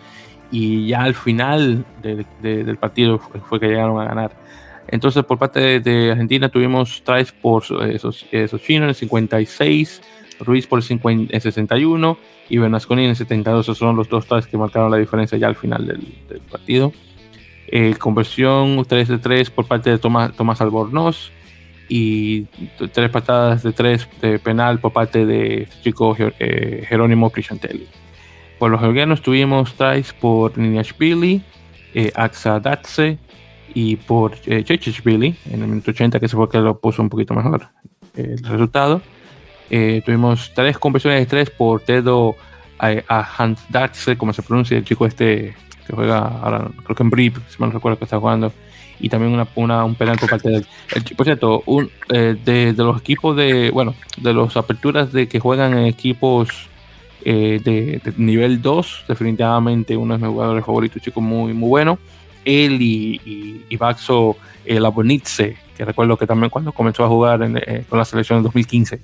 [0.50, 4.43] Y ya al final del partido fue que llegaron a ganar.
[4.88, 10.02] Entonces, por parte de, Argentina tuvimos tries por esos, esos chinos en el 56,
[10.40, 12.18] Ruiz por el, 61
[12.48, 13.64] y Bernasconi en el 72.
[13.64, 16.92] Esos son los dos tries que marcaron la diferencia ya al final del, partido.
[17.66, 21.32] Eh, conversión 3 de 3 por parte de Tomás, Tomás Albornoz
[21.88, 22.44] y
[22.92, 27.86] tres patadas de 3 de penal por parte de este chico eh, Jerónimo Crisciantelli.
[28.58, 31.42] Por los georgianos tuvimos tries por Niniashvili,
[31.94, 33.18] eh, Axadatse
[33.74, 34.64] y por eh,
[35.04, 37.68] Billy en el minuto 80, que se fue que lo puso un poquito mejor
[38.14, 39.02] el resultado.
[39.70, 42.36] Eh, tuvimos tres conversiones de tres por Tedo
[42.78, 45.56] Ahandatse, como se pronuncia el chico este
[45.86, 48.52] que juega ahora, creo que en Brip, si me no recuerdo que está jugando
[49.00, 50.66] y también una, un penal por parte del.
[51.16, 53.70] por cierto, un, eh, de, los equipos de.
[53.70, 56.68] Bueno, de las aperturas de que juegan en equipos
[57.24, 61.98] eh, de, nivel 2, definitivamente uno de mis jugadores favoritos, chico muy, muy bueno.
[62.44, 64.78] Él y, y, Baxo eh,
[65.76, 69.00] que recuerdo que también cuando comenzó a jugar eh, con la selección en 2015.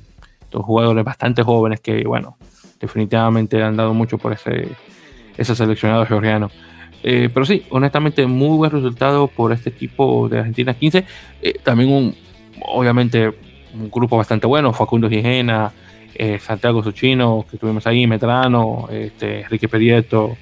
[0.51, 2.37] Dos jugadores bastante jóvenes que, bueno,
[2.81, 4.69] definitivamente han dado mucho por ese,
[5.37, 6.51] ese seleccionado georgiano.
[7.03, 11.05] Eh, pero sí, honestamente, muy buen resultado por este equipo de Argentina 15.
[11.43, 12.15] Eh, también un,
[12.63, 13.29] obviamente,
[13.75, 15.73] un grupo bastante bueno, Facundo Gijena,
[16.39, 20.37] Santiago Suchino, que tuvimos ahí, Medrano, este, Enrique Perieto,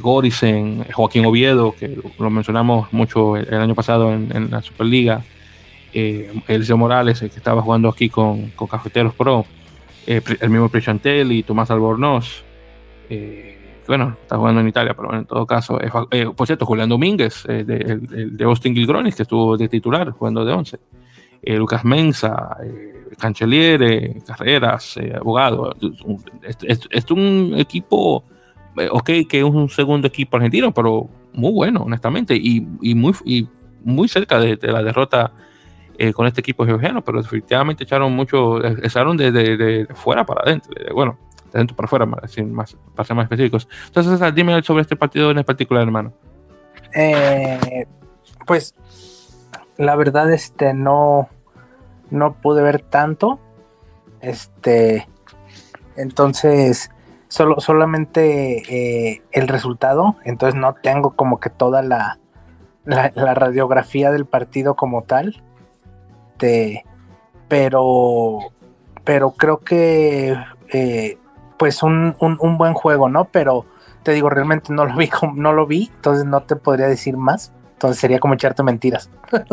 [0.00, 5.22] Gorisen, Joaquín Oviedo, que lo mencionamos mucho el, año pasado en, la Superliga,
[5.92, 9.46] Eliseo Morales, que estaba jugando aquí con, Cafeteros Pro,
[10.06, 12.44] el mismo y Tomás Albornoz.
[13.10, 17.44] Eh, bueno, está jugando en Italia, pero en todo caso, eh, por cierto, Julián Domínguez,
[17.48, 17.76] eh, de,
[18.12, 20.78] el, Austin Gilgronis, que estuvo de titular jugando de 11,
[21.42, 22.58] eh, Lucas Mensa,
[23.18, 25.74] Cancheliere, Carreras, Abogado.
[26.52, 28.24] Es, un equipo,
[28.90, 32.60] ok, que es un segundo equipo argentino, pero muy bueno, honestamente, y,
[32.94, 33.14] muy,
[33.84, 35.32] muy cerca de, la derrota
[36.14, 40.72] con este equipo georgiano, pero definitivamente echaron mucho, echaron de, fuera para adentro.
[40.94, 41.18] bueno,
[41.52, 43.68] de dentro para afuera, más, para ser más específicos.
[43.86, 46.12] Entonces, dime sobre este partido en particular, hermano.
[46.94, 47.86] Eh,
[48.46, 48.74] pues,
[49.76, 51.28] la verdad, este, no,
[52.10, 53.38] no pude ver tanto.
[54.20, 55.08] Este,
[55.96, 56.90] entonces,
[57.28, 60.16] solo, solamente eh, el resultado.
[60.24, 62.18] Entonces, no tengo como que toda la,
[62.84, 65.42] la, radiografía del partido como tal.
[67.48, 68.38] pero,
[69.04, 70.36] pero creo que
[70.72, 71.18] eh,
[71.58, 72.16] pues un,
[72.58, 73.26] buen juego, ¿no?
[73.26, 73.66] Pero
[74.02, 77.52] te digo, realmente no lo vi, no lo vi, entonces no te podría decir más.
[77.78, 79.08] Entonces sería como echarte mentiras.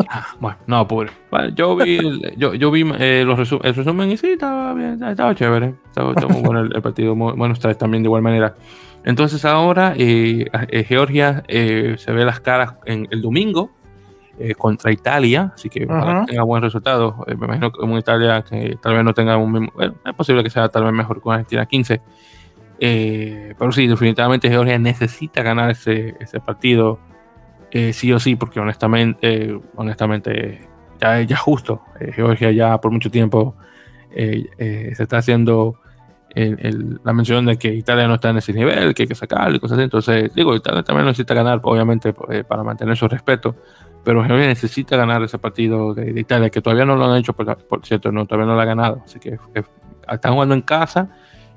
[0.08, 1.12] Ah, bueno, no, pobre.
[1.54, 2.00] yo vi,
[2.36, 5.74] yo, yo vi eh, los el resumen y sí, estaba bien, estaba chévere.
[5.86, 8.56] Estaba, muy bueno el, partido, bueno, está también de igual manera.
[9.04, 13.70] Entonces ahora eh, eh, Georgia se ve las caras en el domingo
[14.58, 15.86] contra Italia, así que
[16.26, 17.24] tenga buen resultado.
[17.28, 20.42] me imagino que en Italia que tal vez no tenga un mismo, bueno, es posible
[20.42, 22.00] que sea tal vez mejor con Argentina 15.
[23.56, 26.98] pero sí, definitivamente Georgia necesita ganar ese, ese partido
[27.70, 30.68] eh, sí o sí, porque honestamente, eh, honestamente
[31.00, 31.82] ya es justo.
[32.00, 33.56] Eh, Georgia ya por mucho tiempo
[34.14, 35.78] se está haciendo
[36.34, 39.60] la mención de que Italia no está en ese nivel, que hay que sacarlo y
[39.60, 39.84] cosas así.
[39.84, 43.56] Entonces, digo, Italia también necesita ganar, obviamente, para mantener su respeto.
[44.04, 47.84] Pero Georgia necesita ganar ese partido de, Italia, que todavía no lo han hecho, por,
[47.84, 49.02] cierto, no, todavía no lo ha ganado.
[49.04, 49.38] Así que
[50.08, 51.10] están jugando en casa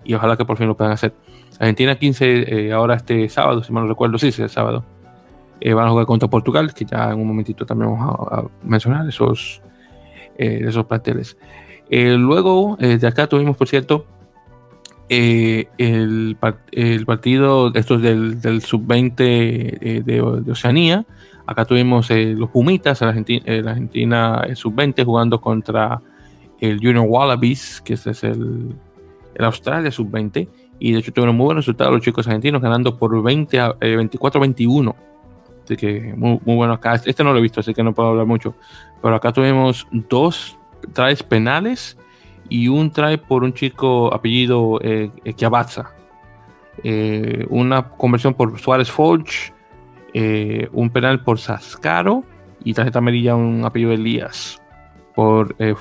[0.04, 1.14] y ojalá que por fin lo puedan hacer.
[1.60, 4.84] Argentina 15, ahora este sábado, si mal no recuerdo, sí, sí, el sábado.
[5.62, 9.08] Eh, van a jugar contra Portugal, que ya en un momentito también vamos a, mencionar
[9.08, 9.62] esos,
[10.38, 11.38] eh, esos planteles.
[11.90, 14.06] Eh, luego, de acá tuvimos, por cierto,
[15.10, 16.38] el,
[17.06, 21.06] partido, esto es del, del sub-20 de, Oceanía.
[21.46, 26.00] Acá tuvimos los Pumitas, la Argentina, Argentina sub-20, jugando contra
[26.60, 28.76] el Junior Wallabies, que es el,
[29.34, 30.48] el Australia sub-20.
[30.78, 35.09] Y de hecho tuvieron muy buenos resultados los chicos argentinos, ganando por 20 24-21
[35.78, 36.96] que muy, bueno acá.
[36.96, 38.56] Este no lo he visto, así que no puedo hablar mucho.
[39.02, 40.58] Pero acá tuvimos dos
[40.94, 41.98] tries penales
[42.50, 45.12] y un try por un chico apellido eh,
[46.84, 49.54] eh, una conversión por Suárez Forge,
[50.14, 52.24] eh, un penal por Sascaro
[52.64, 54.62] y tarjeta amarilla un apellido Elías.
[55.16, 55.74] Por eh,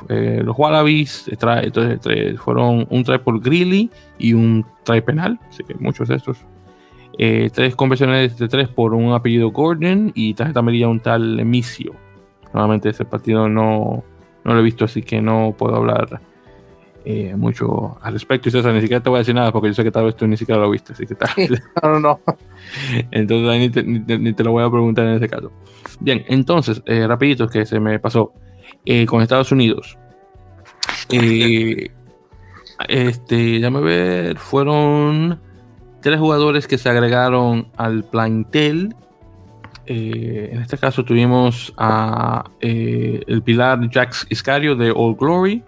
[0.43, 6.09] los Wallabies, entonces fueron un try por Grilly y un try penal, así que muchos
[6.09, 6.45] de estos
[7.21, 11.93] eh, tres conversiones de tres por un apellido Gordon y tarjeta amarilla un tal Emicio.
[12.55, 14.05] Nuevamente ese partido no,
[14.45, 16.21] no lo he visto, así que no puedo hablar
[17.05, 18.49] eh, mucho al respecto.
[18.49, 20.15] Y César, ni siquiera te voy a decir nada porque yo sé que tal vez
[20.15, 21.29] tú ni siquiera lo viste, así que tal.
[21.83, 22.21] no, no.
[23.11, 25.51] Entonces ni te, lo voy a preguntar en ese caso.
[25.99, 28.33] Bien, entonces, eh, rapidito que se me pasó.
[29.09, 29.99] con Estados Unidos.
[32.89, 35.48] este, ya me ver, fueron
[36.09, 38.97] tres jugadores que se agregaron al plantel.
[39.85, 45.63] Eh, en este caso tuvimos a eh, el pilar Jax Iscario de All Glory,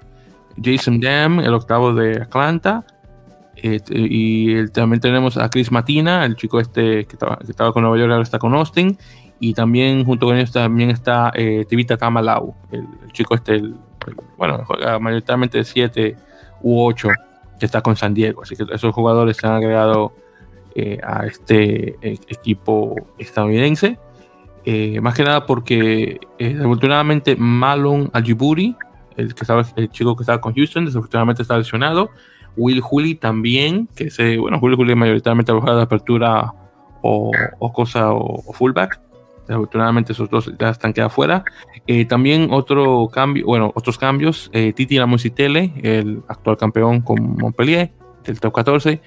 [0.57, 2.87] Jason Dam, el octavo de Atlanta,
[3.63, 8.23] y también tenemos a Chris Matina, el chico este que estaba, con Nueva York, ahora
[8.23, 8.97] está con Austin.
[9.41, 13.63] Y también junto con ellos también está eh, Tivita Tamalau, el, chico este,
[14.39, 16.17] bueno, juega mayoritariamente de 7
[16.63, 17.09] u 8,
[17.59, 18.43] que está con San Diego.
[18.43, 20.15] Así que esos jugadores se han agregado
[20.81, 23.99] eh, a este eh, equipo estadounidense.
[25.03, 28.77] más que nada porque desafortunadamente Malon Aljiburi,
[29.17, 32.11] el, que estaba, el chico que estaba con Houston, desafortunadamente está lesionado.
[32.57, 36.53] Will Juli también, que se, bueno, Will Juli mayoritariamente ha de apertura
[37.03, 39.01] o, cosa o, fullback.
[39.47, 41.45] Desafortunadamente esos dos ya están quedados fuera.
[41.87, 44.51] Eh, también otro cambio, bueno, otros cambios.
[44.53, 47.93] Eh, Titi Lamusitele, el actual campeón con Montpellier,
[48.25, 49.01] del top 14,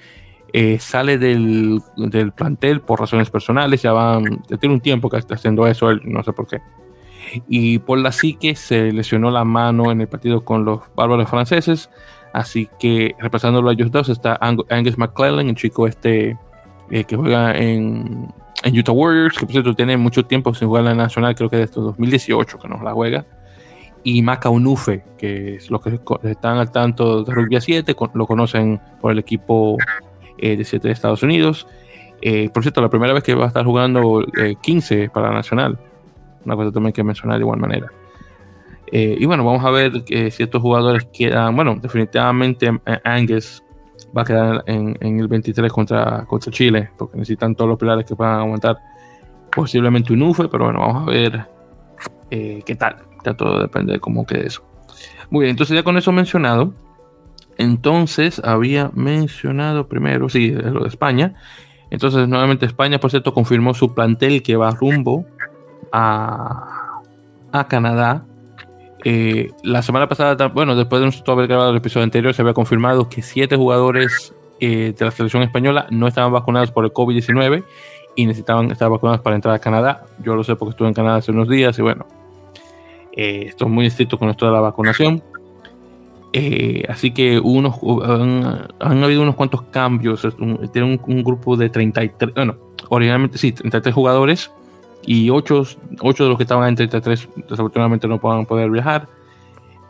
[0.56, 3.82] eh, sale del, del, plantel por razones personales.
[3.82, 6.60] Ya van, ya tiene un tiempo que está haciendo eso, él, no sé por qué.
[7.48, 11.90] Y por la psique se lesionó la mano en el partido con los bárbaros franceses.
[12.32, 16.38] Así que repasándolo a ellos dos está Angus McClellan, el chico este
[16.88, 20.82] eh, que juega en, en, Utah Warriors, que por cierto tiene mucho tiempo sin jugar
[20.82, 23.26] en la nacional, creo que desde 2018 que no la juega.
[24.04, 28.80] Y Maca Unufe, que es los que están al tanto de Rugby 7, lo conocen
[29.00, 29.78] por el equipo
[30.38, 31.66] eh, de 7 de Estados Unidos.
[32.22, 34.24] Eh, por cierto, la primera vez que va a estar jugando
[34.62, 35.78] 15 para la nacional.
[36.44, 37.90] Una cosa también que mencionar de igual manera.
[38.96, 41.56] Eh, y bueno, vamos a ver que si estos jugadores quedan.
[41.56, 43.62] Bueno, definitivamente eh, Angus
[44.16, 48.14] va a quedar en, el 23 contra, contra Chile, porque necesitan todos los pilares que
[48.14, 48.76] puedan aguantar.
[49.54, 51.46] Posiblemente un UFE, pero bueno, vamos a ver
[52.30, 52.96] eh, qué tal.
[53.24, 54.62] Ya todo depende de cómo quede eso.
[55.30, 56.74] Muy bien, entonces ya con eso mencionado,
[57.58, 61.34] entonces había mencionado primero, sí, lo de España.
[61.90, 65.24] Entonces, nuevamente España, por cierto, confirmó su plantel que va rumbo
[65.92, 67.00] a,
[67.52, 68.24] a Canadá
[69.04, 73.10] eh, la semana pasada, bueno, después de haber grabado el episodio anterior, se había confirmado
[73.10, 77.64] que siete jugadores eh, de la selección española no estaban vacunados por el COVID-19
[78.16, 80.04] y necesitaban estar vacunados para entrar a Canadá.
[80.20, 82.06] Yo lo sé porque estuve en Canadá hace unos días y bueno,
[83.12, 85.22] eh, esto es muy estricto con esto de la vacunación.
[86.88, 87.76] Así que unos,
[88.80, 90.26] han, habido unos cuantos cambios.
[90.72, 92.56] Tienen un, grupo de 33, bueno,
[92.88, 94.50] originalmente sí, 33 jugadores
[95.06, 95.64] y 8,
[96.00, 99.06] de los que estaban en 33 desafortunadamente no puedan poder viajar.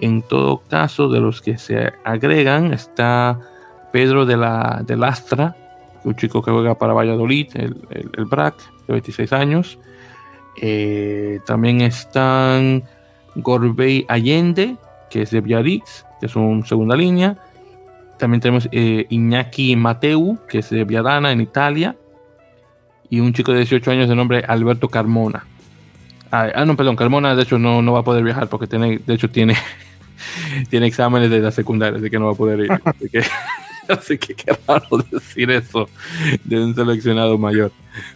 [0.00, 3.38] En todo caso, de los que se agregan está
[3.92, 5.56] Pedro de la de Lastra,
[6.04, 9.78] un chico que juega para Valladolid, el, el, BRAC, de 26 años.
[10.60, 12.84] Eh, también están
[13.36, 14.76] Gorbey Allende,
[15.10, 17.36] que es de Biarritz, que es un segunda línea.
[18.18, 21.96] También tenemos eh, Iñaki Mateu, que es de Viadana, en Italia
[23.10, 25.44] y un chico de 18 años de nombre Alberto Carmona.
[26.30, 29.00] Ah, ah, no, perdón, Carmona de hecho no, no va a poder viajar porque tiene,
[29.06, 29.54] de hecho tiene,
[30.70, 32.72] tiene exámenes de la secundaria, así que no va a poder ir.
[32.72, 33.22] Así que,
[33.88, 35.90] así que qué raro decir eso
[36.42, 37.70] de un seleccionado mayor.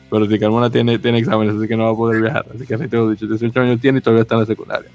[0.09, 2.47] Pero si Carmona tiene, tiene exámenes, así que no va a poder viajar.
[2.55, 4.90] Así que así tengo dicho, 18 años tiene y todavía está en la secundaria.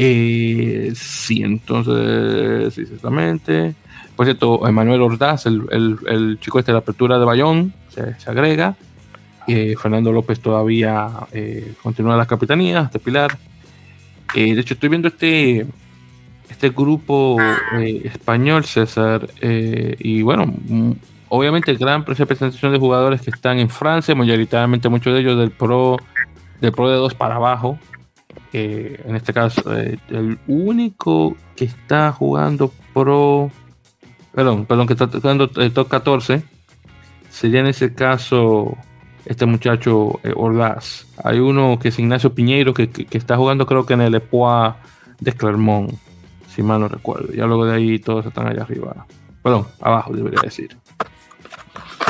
[0.00, 3.74] Eh, sí, entonces, sí, exactamente.
[4.14, 8.76] Por cierto, Emanuel Ordaz, el, chico este de la apertura de Bayón, se, agrega.
[9.48, 13.36] Eh, Fernando López todavía eh, continúa la capitanía, este Pilar.
[14.34, 15.66] Eh, de hecho, estoy viendo este,
[16.48, 17.36] este grupo
[18.04, 20.92] español, César, y bueno, mm,
[21.28, 25.96] obviamente gran representación de jugadores que están en Francia, mayoritariamente muchos de ellos del Pro,
[26.60, 27.80] del Pro de 2 para abajo.
[28.52, 33.50] En este caso, el único que está jugando Pro
[34.38, 36.44] perdón, perdón, que está tocando el top 14,
[37.28, 38.76] sería en ese caso
[39.24, 41.08] este muchacho eh, Ordaz.
[41.24, 44.76] Hay uno que es Ignacio Piñeiro que, está jugando creo que en el Epoa
[45.18, 45.92] de Clermont,
[46.54, 47.32] si mal no recuerdo.
[47.32, 49.06] Ya luego de ahí todos están allá arriba.
[49.42, 50.76] Perdón, abajo debería decir.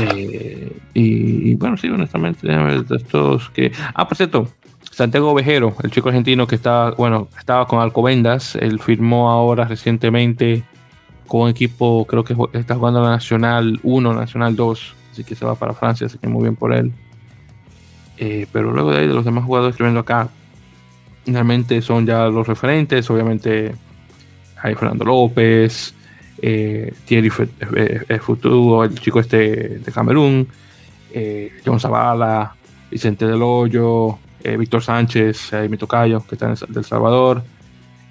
[0.03, 3.73] Eh, y, bueno, sí, honestamente, de estos que...
[3.95, 4.49] Ah, por cierto,
[4.99, 10.65] Santiago Ovejero, el chico argentino que está, bueno, estaba con Alcobendas, él firmó ahora recientemente
[11.29, 15.45] con un equipo, creo que está jugando la Nacional 1, Nacional 2, así que se
[15.45, 16.91] va para Francia, así que muy bien por él.
[18.17, 20.31] Eh, pero luego de ahí, de los demás jugadores que viendo acá,
[21.27, 23.77] realmente son ya los referentes, obviamente
[24.61, 25.95] hay Fernando López,
[26.43, 27.31] eh, Thierry
[27.77, 30.49] eh, Futuro, el chico este de Camerún,
[31.65, 32.57] John Zavala,
[32.91, 37.43] Vicente Del Hoyo, Víctor Sánchez, mi tocayo, que está en El Salvador,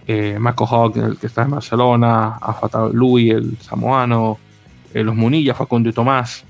[0.08, 4.38] eh, Marco Hawk, el que está en Barcelona, a Fatal Luis, el samoano,
[4.94, 6.46] eh, los Munilla, Facundo y Tomás.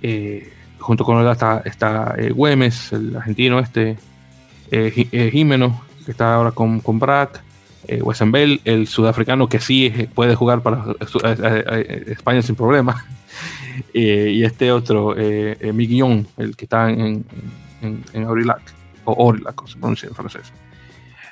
[0.00, 3.98] Eh, junto con él está, está Güemes, el argentino este,
[4.70, 7.42] Jimeno, que está ahora con, con Brack,
[7.86, 8.02] eh,
[8.64, 10.84] el sudafricano que sí puede jugar para
[12.06, 13.04] España sin problema,
[13.92, 17.26] y este otro, eh, Miguillón, el que está en,
[18.14, 18.62] Aurillac,
[19.04, 20.52] o Aurillac, como se pronuncia en francés.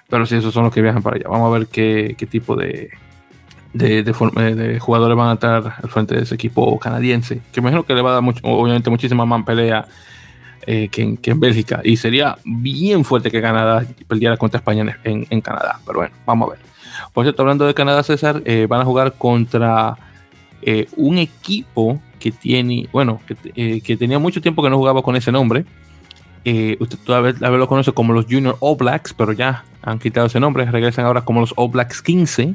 [0.09, 1.29] Pero sí, esos son los que viajan para allá.
[1.29, 2.91] Vamos a ver qué, qué tipo de,
[3.73, 7.95] de, de, jugadores van a estar al frente de ese equipo canadiense, que imagino que
[7.95, 9.87] le va a dar obviamente muchísima más pelea
[10.67, 11.81] eh, que, en, que, en, Bélgica.
[11.85, 15.81] Y sería bien fuerte que Canadá perdiera contra España en, en, Canadá.
[15.87, 16.61] Pero bueno, vamos a ver.
[17.13, 19.97] Por cierto, hablando de Canadá, César, eh, van a jugar contra
[20.63, 25.15] eh, un equipo que tiene, bueno, que, que, tenía mucho tiempo que no jugaba con
[25.17, 25.65] ese nombre.
[26.81, 30.65] Usted todavía, lo conoce como los Junior All Blacks, pero ya han quitado ese nombre.
[30.65, 32.55] Regresan ahora como los All Blacks 15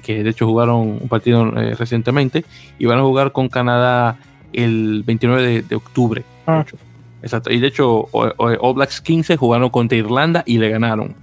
[0.00, 2.44] que de hecho jugaron un partido recientemente,
[2.78, 4.16] y van a jugar con Canadá
[4.52, 6.24] el 29 de, octubre.
[6.46, 6.64] Ah.
[7.22, 7.52] Exacto.
[7.52, 11.14] Y de hecho, All Blacks 15 jugaron contra Irlanda y le ganaron,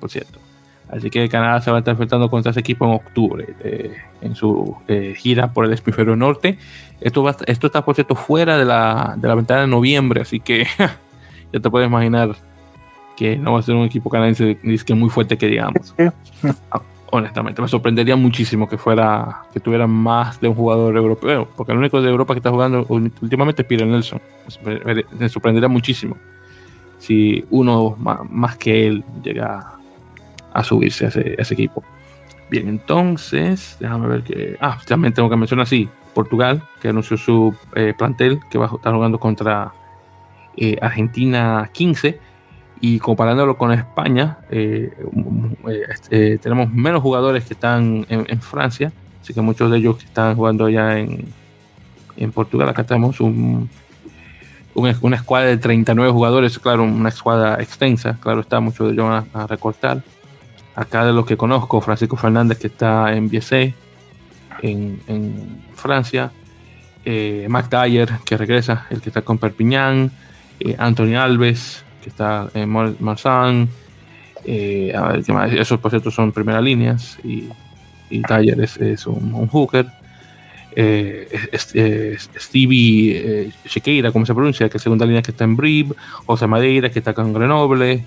[0.00, 0.40] por cierto.
[0.88, 4.34] Así que Canadá se va a estar enfrentando contra ese equipo en octubre, eh, en
[4.34, 6.58] su eh, gira por el hemisferio norte.
[7.00, 10.40] Esto, va, esto está, por cierto, fuera de la, de la ventana de noviembre, así
[10.40, 10.66] que
[11.54, 12.34] ya te puedes imaginar
[13.16, 15.94] que no va a ser un equipo canadiense que muy fuerte que digamos.
[16.70, 21.70] Ah, honestamente, me sorprendería muchísimo que fuera que tuviera más de un jugador europeo, porque
[21.70, 24.20] el único de Europa que está jugando últimamente es Peter Nelson.
[25.18, 26.16] Me sorprendería muchísimo
[26.98, 29.74] si uno más, que él llega
[30.52, 31.84] a subirse a ese, equipo.
[32.50, 34.56] Bien, entonces, déjame ver que.
[34.60, 38.74] Ah, también tengo que mencionar así: Portugal, que anunció su eh, plantel, que va a
[38.74, 39.72] estar jugando contra
[40.56, 42.18] eh, Argentina 15
[42.80, 44.92] y comparándolo con España, eh,
[45.90, 48.92] este, tenemos menos jugadores que están en, Francia,
[49.22, 51.24] así que muchos de ellos que están jugando allá en,
[52.16, 52.68] en Portugal.
[52.68, 53.70] Acá tenemos un,
[54.74, 59.46] una escuadra de 39 jugadores, claro, una escuadra extensa, claro está, muchos de ellos a,
[59.46, 60.02] recortar.
[60.74, 63.74] Acá de los que conozco, Francisco Fernández que está en BC,
[64.62, 66.32] en, en Francia,
[67.04, 70.10] eh, Mac Dyer que regresa, el que está con Perpignan,
[70.60, 73.68] eh, Anthony Alves, que está en.
[74.46, 74.92] Eh,
[75.24, 75.52] ¿qué más?
[75.52, 77.18] Esos, por cierto, son primeras líneas.
[77.24, 77.48] Y,
[78.10, 79.86] y Taller es, un, hooker.
[80.76, 81.28] Eh,
[82.36, 85.94] Stevie Chequeira, como se pronuncia, que es segunda línea que está en Brib.
[86.26, 88.04] José Madeira, que está con Grenoble.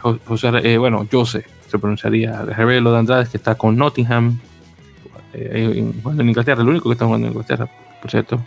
[0.00, 2.42] José, bueno, Jose, se pronunciaría.
[2.42, 4.38] Revelo de Andrade, que está con Nottingham.
[5.32, 7.68] en Inglaterra, el único que está jugando en Inglaterra,
[8.00, 8.40] por cierto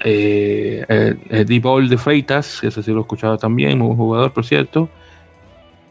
[0.00, 4.44] eh, eh, Ball de Freitas, que ese sí lo he escuchado también, buen jugador, por
[4.44, 4.88] cierto.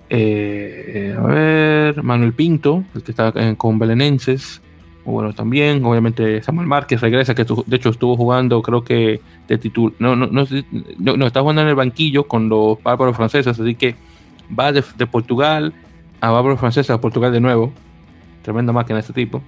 [0.10, 4.62] Eh, a ver, Manuel Pinto, el que está con Belenenses,
[5.06, 5.84] bueno también.
[5.86, 9.95] Obviamente Samuel Márquez regresa, que de hecho estuvo jugando, creo que de titular.
[9.99, 10.45] No, no, no,
[11.18, 13.95] no, está jugando en el banquillo con los bárbaros franceses, así que
[14.58, 15.74] va de, Portugal
[16.22, 17.72] a bárbaros franceses a Portugal de nuevo.
[18.43, 19.41] Tremenda máquina este tipo.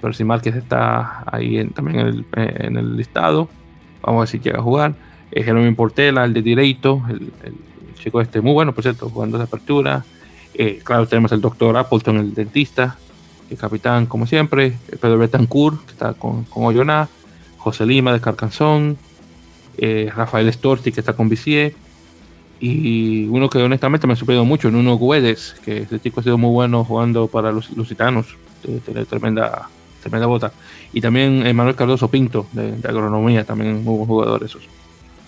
[0.00, 3.48] Pero si Márquez está ahí también en el, en el listado.
[4.02, 4.94] Vamos a si llega a jugar.
[5.30, 7.32] Eh, Portela, el de Direito, el,
[7.98, 10.04] chico este muy bueno, por cierto, jugando de apertura.
[10.54, 12.98] Eh, claro, tenemos el doctor Appleton, el dentista,
[13.48, 14.74] el capitán, como siempre.
[15.00, 17.08] Pedro Betancourt, que está con, con Oyona.
[17.58, 18.98] José Lima, de Carcanzón.
[19.78, 21.74] Eh, Rafael Storti, que está con Visier.
[22.60, 26.38] Y uno que honestamente me ha sorprendido mucho, Nuno Guedes, que este chico ha sido
[26.38, 28.36] muy bueno jugando para los lusitanos.
[28.84, 29.68] Tiene tremenda,
[30.02, 30.52] tremenda bota.
[30.92, 34.62] Y también Manuel Cardoso Pinto, de, agronomía, también muy buen jugador esos.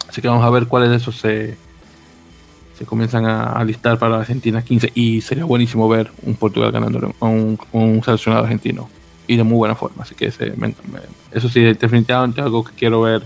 [0.09, 1.57] Así que vamos a ver cuáles de esos se,
[2.79, 4.93] se comienzan a, listar para Argentina 15.
[4.95, 8.89] Y sería buenísimo ver un Portugal ganando a un, seleccionado argentino.
[9.27, 10.03] Y de muy buena forma.
[10.03, 13.23] Así que eso sí, definitivamente algo que quiero ver.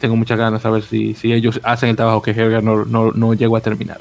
[0.00, 3.12] Tengo muchas ganas de ver si, si ellos hacen el trabajo que Herger no, no,
[3.12, 4.00] no, llegó a terminar.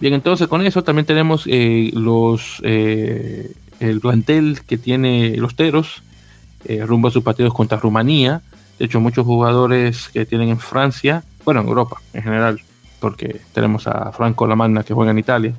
[0.00, 6.02] Bien, entonces con eso también tenemos eh, los eh, el plantel que tiene los Teros
[6.64, 8.40] eh, rumbo a sus partidos contra Rumanía.
[8.78, 12.60] De hecho, muchos jugadores que tienen en Francia, bueno, en Europa en general,
[13.00, 15.54] porque tenemos a Franco Lamanna que juega en Italia,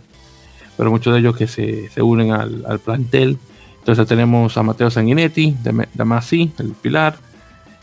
[0.77, 3.37] pero muchos de ellos que se, unen al, plantel.
[3.79, 7.17] Entonces tenemos a Mateo Sanguinetti de, de el Pilar.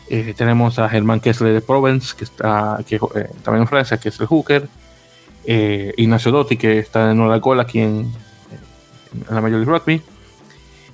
[0.09, 4.09] Eh, tenemos a Germán Kessler de Provence, que está que, eh, también en Francia, que
[4.09, 4.67] es el hooker.
[5.45, 8.11] Ignacio Dotti, que está en Olacola aquí en,
[9.11, 10.01] en la Major League Rugby.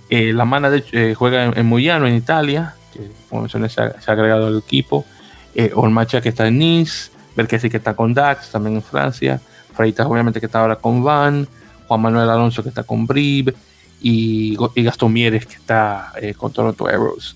[0.09, 4.47] Eh, la mana de, eh, juega en, Muyano, en Italia, que como se ha, agregado
[4.47, 5.05] al equipo.
[5.55, 5.71] Eh,
[6.21, 9.41] que está en Nice, Berkesi que está con Dax, también en Francia.
[9.73, 11.47] Freitas obviamente que está ahora con Van.
[11.87, 13.55] Juan Manuel Alonso que está con Brib.
[14.01, 17.35] Y, Gastón Mieres que está eh, con Toronto Arrows.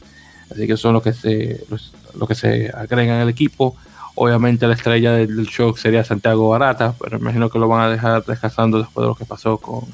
[0.52, 1.92] Así que son los que se, los,
[2.28, 3.76] que se agregan al equipo.
[4.16, 8.26] Obviamente la estrella del show sería Santiago Barata, pero imagino que lo van a dejar
[8.26, 9.86] descansando después de lo que pasó con,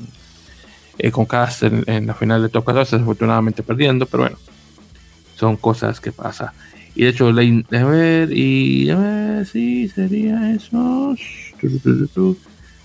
[0.98, 4.38] eh, con Cast en, la final de top 14, desafortunadamente perdiendo, pero bueno,
[5.36, 6.50] son cosas que pasan.
[6.96, 11.16] Y de hecho, a ver, y a ver si sería eso.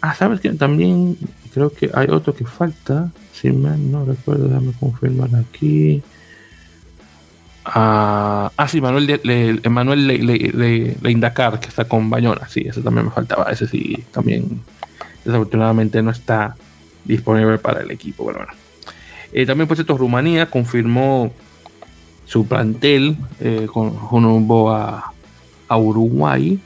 [0.03, 1.17] Ah, sabes que también
[1.55, 3.11] creo que hay otro que falta.
[3.33, 6.03] Si mal no recuerdo, déjame confirmar aquí.
[7.65, 10.39] Ah, ah sí, Manuel, le, Manuel le,
[11.61, 12.49] que está con Bañona.
[12.49, 13.51] Sí, ese también me faltaba.
[13.51, 14.61] Ese sí, también
[15.25, 16.57] desafortunadamente no está
[17.05, 18.27] disponible para el equipo.
[18.27, 18.53] Pero bueno.
[19.33, 21.33] Eh, también, por cierto, Rumanía confirmó
[22.27, 25.13] su plantel eh, con rumbo a,
[25.69, 26.61] a, Uruguay.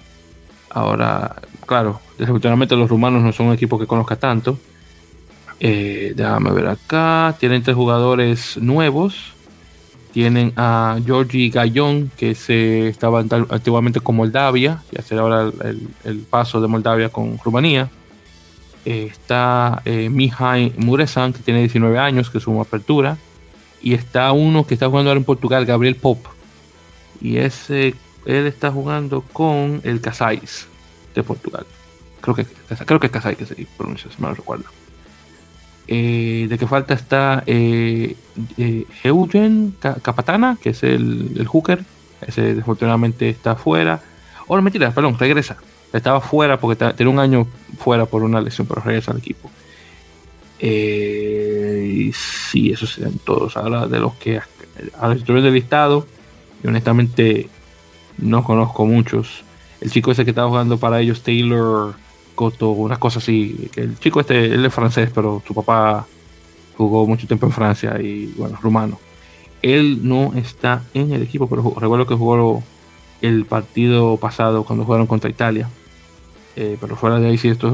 [0.70, 4.58] Ahora, claro, desafortunadamente los rumanos no son un equipo que conozca tanto.
[5.60, 7.34] Eh, déjame ver acá.
[7.38, 9.32] Tienen tres jugadores nuevos.
[10.12, 15.52] Tienen a Georgi Gallón, que se estaba antiguamente con Moldavia, y hace ahora
[16.04, 17.90] el, paso de Moldavia con Rumanía.
[18.86, 23.18] Está eh, Mihai Muresan, que tiene 19 años, que es apertura.
[23.82, 26.24] Y está uno que está jugando ahora en Portugal, Gabriel Pop.
[27.20, 27.94] Y ese,
[28.26, 30.68] él está jugando con el Casais
[31.16, 31.66] de Portugal.
[32.20, 32.46] Creo que,
[32.86, 34.66] creo que es Casais que se pronuncia, si me lo recuerdo.
[35.88, 38.16] Eh, de que falta está eh,
[38.56, 41.84] eh, Eugen Capatana, que es el, el, hooker.
[42.20, 44.00] Ese desafortunadamente está fuera.
[44.46, 45.56] Oh, no, mentira, perdón, regresa.
[45.92, 47.46] Estaba fuera porque tiene un año
[47.78, 49.50] fuera por una lesión, pero regresa al equipo.
[50.60, 53.56] y sí, esos serían todos.
[53.56, 54.40] Ahora de los que
[54.98, 56.06] a los del listado,
[56.62, 57.48] y honestamente
[58.18, 59.44] no conozco muchos.
[59.80, 61.94] El chico ese que estaba jugando para ellos, Taylor
[62.34, 63.70] Coto, una cosa así.
[63.76, 66.06] El chico este, él es francés, pero su papá
[66.76, 68.98] jugó mucho tiempo en Francia y bueno, rumano.
[69.62, 72.62] Él no está en el equipo, pero recuerdo que jugó
[73.22, 75.68] el partido pasado cuando jugaron contra Italia.
[76.58, 77.70] Eh, pero fuera de ahí sí estoy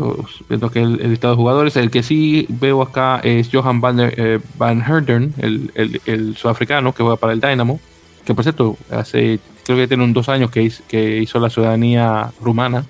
[0.49, 1.77] viendo que el, listado de jugadores.
[1.77, 7.03] El que sí veo acá es Johan Van, eh, Van Herden, el, el, sudafricano que
[7.03, 7.81] juega para el Dynamo.
[8.25, 12.33] Que por cierto, hace creo que tiene un dos años que que hizo la ciudadanía
[12.41, 12.85] rumana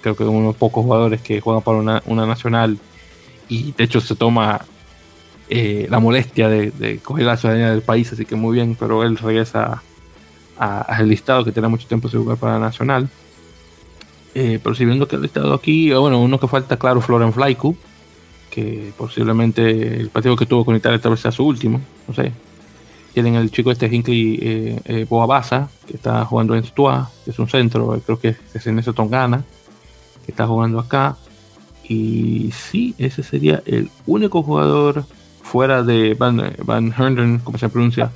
[0.00, 2.78] creo que unos pocos jugadores que juegan para una, nacional
[3.48, 4.64] y de hecho se toma
[5.48, 9.16] eh, la molestia de, coger la ciudadanía del país, así que muy bien, pero él
[9.16, 9.82] regresa
[10.60, 13.08] al listado que tiene mucho tiempo sin jugar para nacional.
[14.34, 17.76] Eh, pero si viendo que el listado aquí, bueno, uno que falta, claro, Florian Flaiku,
[18.50, 22.32] que posiblemente el partido que tuvo con Italia tal vez sea su último, no sé.
[23.14, 27.38] Tienen el chico este Hinkley eh, eh Boabasa, que está jugando en Stua, que es
[27.38, 29.44] un centro, creo que es en ese Tongana
[30.30, 31.16] está jugando acá.
[31.86, 35.04] Y sí, ese sería el único jugador
[35.42, 38.12] fuera de Van, Van Hernden, como se pronuncia,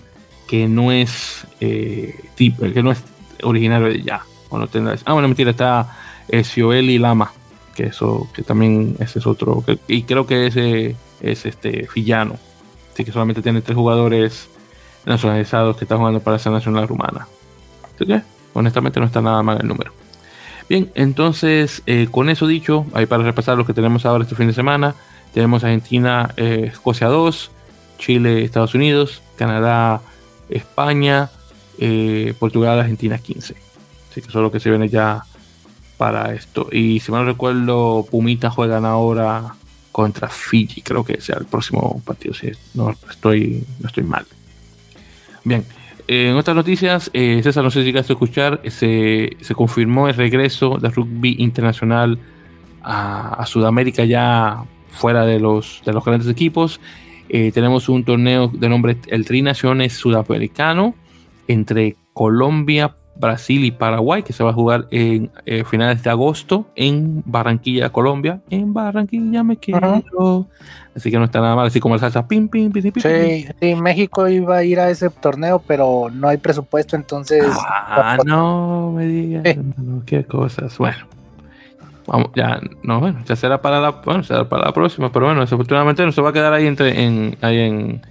[0.46, 3.02] que no es eh, tipo, que no es
[3.42, 4.22] originario de ya.
[4.50, 4.68] no
[5.04, 5.96] ah, bueno, mentira, está
[6.28, 7.32] eh, y Lama,
[7.74, 12.36] que eso, que también ese es otro, y creo que ese es este Fillano.
[12.92, 14.48] Así que solamente tiene tres jugadores
[15.04, 17.26] nacionalizados que están jugando para esa nacional rumana.
[17.94, 18.22] Así que,
[18.52, 19.92] honestamente, no está nada mal el número.
[20.68, 24.46] Bien, entonces eh, con eso dicho, ahí para repasar lo que tenemos ahora este fin
[24.46, 24.94] de semana,
[25.34, 27.50] tenemos Argentina, eh, Escocia 2,
[27.98, 30.00] Chile, Estados Unidos, Canadá,
[30.48, 31.30] España,
[31.78, 33.54] eh, Portugal, Argentina 15.
[34.10, 35.24] Así que eso es lo que se viene ya
[35.96, 36.68] para esto.
[36.70, 39.54] Y si mal no recuerdo, Pumita juegan ahora
[39.92, 44.26] contra Fiji, creo que sea el próximo partido, si no estoy, no estoy mal.
[45.44, 45.64] Bien,
[46.08, 50.14] en otras noticias, eh, César, no sé si llegaste a escuchar, se, se confirmó el
[50.14, 52.18] regreso del rugby internacional
[52.82, 56.80] a, Sudamérica ya fuera de los, de los grandes equipos.
[57.36, 60.94] Eh, tenemos un torneo de nombre el Tri Naciones Sudamericano
[61.48, 66.68] entre Colombia, Brasil y Paraguay, que se va a jugar en eh, finales de agosto
[66.76, 68.40] en Barranquilla, Colombia.
[68.50, 70.46] En Barranquilla me quedo.
[70.94, 73.02] Así que no está nada mal, así como el salsa pim, pim, pim, pim.
[73.02, 77.44] Sí, sí, México iba a ir a ese torneo, pero no hay presupuesto, entonces.
[77.52, 79.42] Ah, no me digas.
[80.06, 80.78] qué cosas.
[80.78, 81.08] Bueno,
[82.34, 86.04] ya, no, bueno, ya será para la, bueno, será para la próxima, pero bueno, desafortunadamente
[86.04, 88.02] no se va a quedar ahí entre, en, ahí en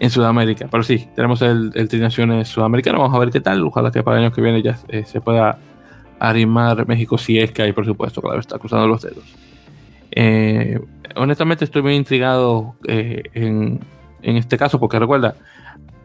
[0.00, 0.66] en Sudamérica.
[0.70, 2.98] Pero sí, tenemos el, el Trinaciones Sudamericano.
[2.98, 3.62] Vamos a ver qué tal.
[3.62, 5.58] Ojalá que para el año que viene ya eh, se pueda
[6.18, 8.20] arrimar México si es que hay por supuesto.
[8.20, 9.24] Claro, está cruzando los dedos.
[10.10, 10.80] Eh,
[11.14, 13.80] honestamente estoy muy intrigado eh, en,
[14.22, 15.36] en, este caso porque recuerda,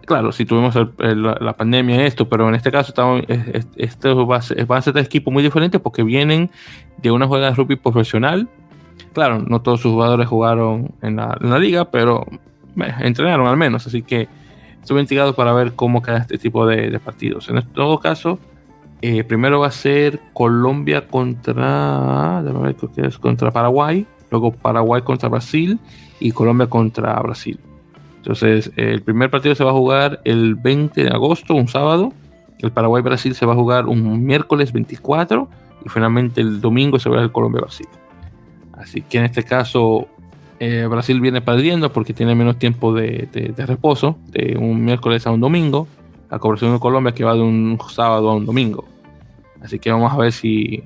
[0.06, 3.24] claro, si tuvimos la, pandemia esto, pero en este caso estamos,
[3.76, 6.50] esto va a, ser, van a ser equipos muy diferentes porque vienen
[6.98, 8.48] de una jugada de rugby profesional.
[9.14, 12.26] Claro, no todos sus jugadores jugaron en la, en la liga, pero
[13.00, 14.28] entrenaron al menos, así que
[14.82, 17.50] estuve intrigado para ver cómo queda este tipo de, partidos.
[17.50, 18.40] En todo caso,
[19.02, 25.80] eh, primero va a ser Colombia contra, ver, es contra Paraguay, luego Paraguay contra Brasil
[26.20, 27.60] y Colombia contra Brasil.
[28.26, 32.12] Entonces, el primer partido se va a jugar el 20 de agosto, un sábado.
[32.58, 35.48] El Paraguay-Brasil se va a jugar un miércoles 24
[35.86, 37.86] y finalmente el domingo se va a el Colombia-Brasil.
[38.74, 40.08] Así que en este caso
[40.60, 45.40] eh, Brasil viene perdiendo porque tiene menos tiempo de, reposo, de un miércoles a un
[45.40, 45.88] domingo,
[46.32, 48.86] la cobertura de Colombia que va de un sábado a un domingo.
[49.62, 50.84] Así que vamos a ver si,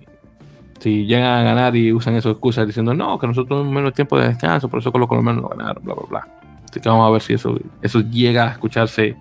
[0.80, 4.20] si llegan a ganar y usan esas excusas diciendo no, que nosotros tenemos menos tiempo
[4.20, 6.39] de descanso, por eso con los colombianos no ganaron, bla, bla, bla.
[6.86, 9.16] Vamos a ver si eso, eso llega a escucharse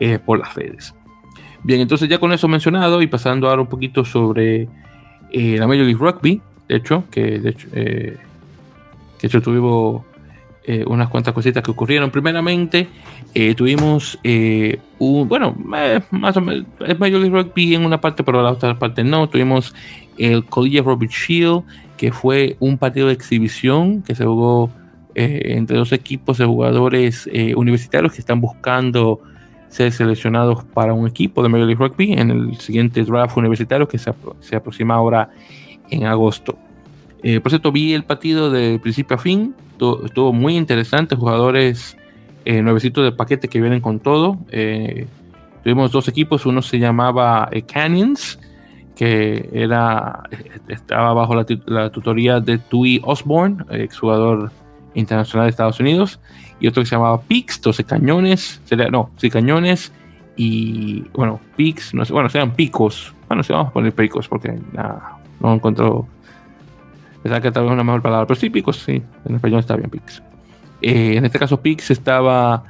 [0.00, 0.94] eh, por las redes.
[1.64, 4.68] Bien, entonces ya con eso mencionado y pasando ahora un poquito sobre
[5.32, 8.16] eh, la Major League Rugby, de hecho, que de hecho, eh,
[9.18, 10.02] que hecho tuvimos
[10.86, 12.10] unas cuantas cositas que ocurrieron.
[12.10, 12.88] Primeramente,
[13.56, 14.18] tuvimos
[14.98, 15.56] un, bueno,
[16.10, 19.30] más o menos, es Major League Rugby en una parte, pero la otra parte no.
[19.30, 19.74] Tuvimos
[20.18, 21.62] el Collegiate Rugby Shield,
[21.96, 24.70] que fue un partido de exhibición que se jugó
[25.20, 29.20] entre dos equipos de jugadores universitarios que están buscando
[29.68, 33.98] ser seleccionados para un equipo de Major League Rugby en el siguiente draft universitario que
[33.98, 35.30] se, se aproxima ahora
[35.90, 36.56] en agosto.
[37.22, 39.54] Eh, por cierto, vi el partido de principio a fin,
[40.04, 41.96] estuvo, muy interesante, jugadores
[42.44, 44.38] eh, nuevecitos de paquete que vienen con todo.
[44.50, 45.06] Eh,
[45.62, 48.38] tuvimos dos equipos, uno se llamaba eh, Canyons,
[48.94, 50.24] que era,
[50.68, 54.50] estaba bajo la, tutoría de Tui Osborne, exjugador
[54.94, 56.20] internacional de Estados Unidos,
[56.60, 58.60] y otro que se llamaba Pix, 12 cañones,
[58.90, 59.92] no, sí, cañones,
[60.36, 64.58] y bueno, Pix, no sé, bueno, sean picos, bueno, se vamos a poner picos porque
[65.40, 66.06] no encuentro,
[67.22, 69.90] pensaba que tal vez una mejor palabra, pero sí, picos, sí, en español está bien
[69.90, 70.22] Pix.
[70.80, 72.64] Eh, en este caso, Pix estaba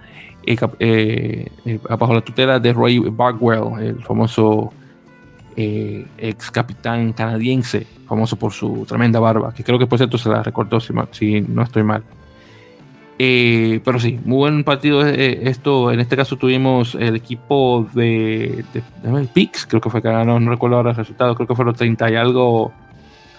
[0.46, 4.72] eh, eh, bajo la tutela de Roy Barkwell, el famoso
[5.58, 10.42] ex capitán canadiense, famoso por su tremenda barba, que creo que por cierto se la
[10.42, 12.04] recortó si no estoy mal.
[13.20, 15.90] Eh, pero sí, muy buen partido eh, esto.
[15.90, 20.50] En este caso tuvimos el equipo de, de, Pix, creo que fue que ganó, no
[20.50, 22.72] recuerdo ahora el resultado, creo que fueron 30 y algo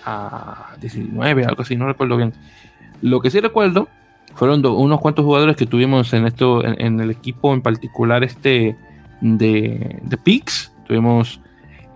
[0.06, 2.34] a 19, algo así, no recuerdo bien.
[3.02, 3.88] Lo que sí recuerdo
[4.36, 8.76] fueron unos cuantos jugadores que tuvimos en esto, en, el equipo en particular este
[9.22, 10.74] de, de Pix.
[10.88, 11.40] Tuvimos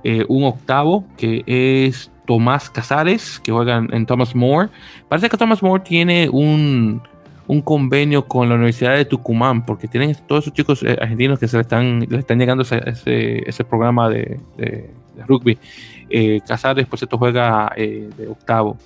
[0.04, 4.70] eh, un octavo que es Tomás Casares, que juega en Thomas More.
[5.10, 7.01] Parece que Thomas More tiene un
[7.45, 11.49] un convenio con la Universidad de Tucumán, porque tienen todos esos chicos eh, argentinos que
[11.49, 12.82] se le están, le están llegando ese,
[13.45, 14.39] ese, programa de,
[15.28, 15.58] rugby.
[16.10, 18.78] Eh, Casares, por cierto, juega de octavo.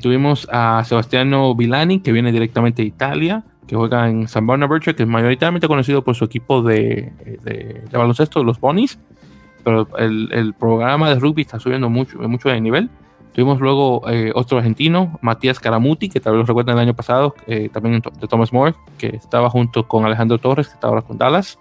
[0.00, 5.04] Tuvimos a Sebastiano Vilani, que viene directamente de Italia, que juega en San Bonaventure, que
[5.04, 7.12] es mayoritariamente conocido por su equipo de,
[7.42, 8.98] de, baloncesto, los Bonis.
[9.64, 12.90] Pero el, el, programa de rugby está subiendo mucho, mucho de nivel.
[13.32, 17.34] Tuvimos luego eh, otro argentino, Matías Caramuti, que tal vez lo recuerdan el año pasado,
[17.46, 21.16] eh, también de Thomas More, que estaba junto con Alejandro Torres, que está ahora con
[21.16, 21.58] Dallas.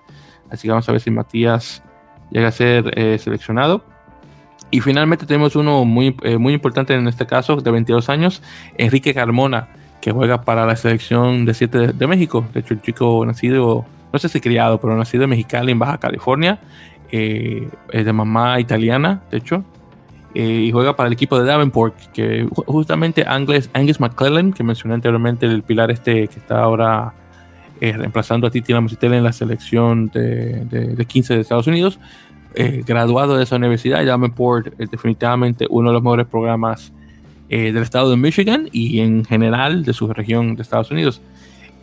[0.50, 1.82] Así que vamos a ver si Matías
[2.30, 3.86] llega a ser eh, seleccionado.
[4.70, 8.42] Y finalmente tenemos uno muy, muy importante en este caso, de 22 años,
[8.78, 9.68] Enrique Carmona,
[10.00, 12.46] que juega para la selección de 7 de, México.
[12.54, 15.98] De hecho, el chico nacido, no sé si criado, pero nacido en Mexicali, en Baja
[15.98, 16.60] California,
[17.12, 19.66] es de mamá italiana, de hecho,
[20.34, 24.96] eh, y juega para el equipo de Davenport, que justamente Angus, Angus McClellan, que mencioné
[24.96, 27.14] anteriormente, el pilar este que está ahora
[27.82, 32.00] eh, reemplazando a Titi Lamusitela en la selección de, de, 15 de Estados Unidos,
[32.56, 36.94] eh, graduado de esa universidad, Davenport es definitivamente uno de los mejores programas
[37.50, 41.22] del estado de Michigan y en general de su región de Estados Unidos.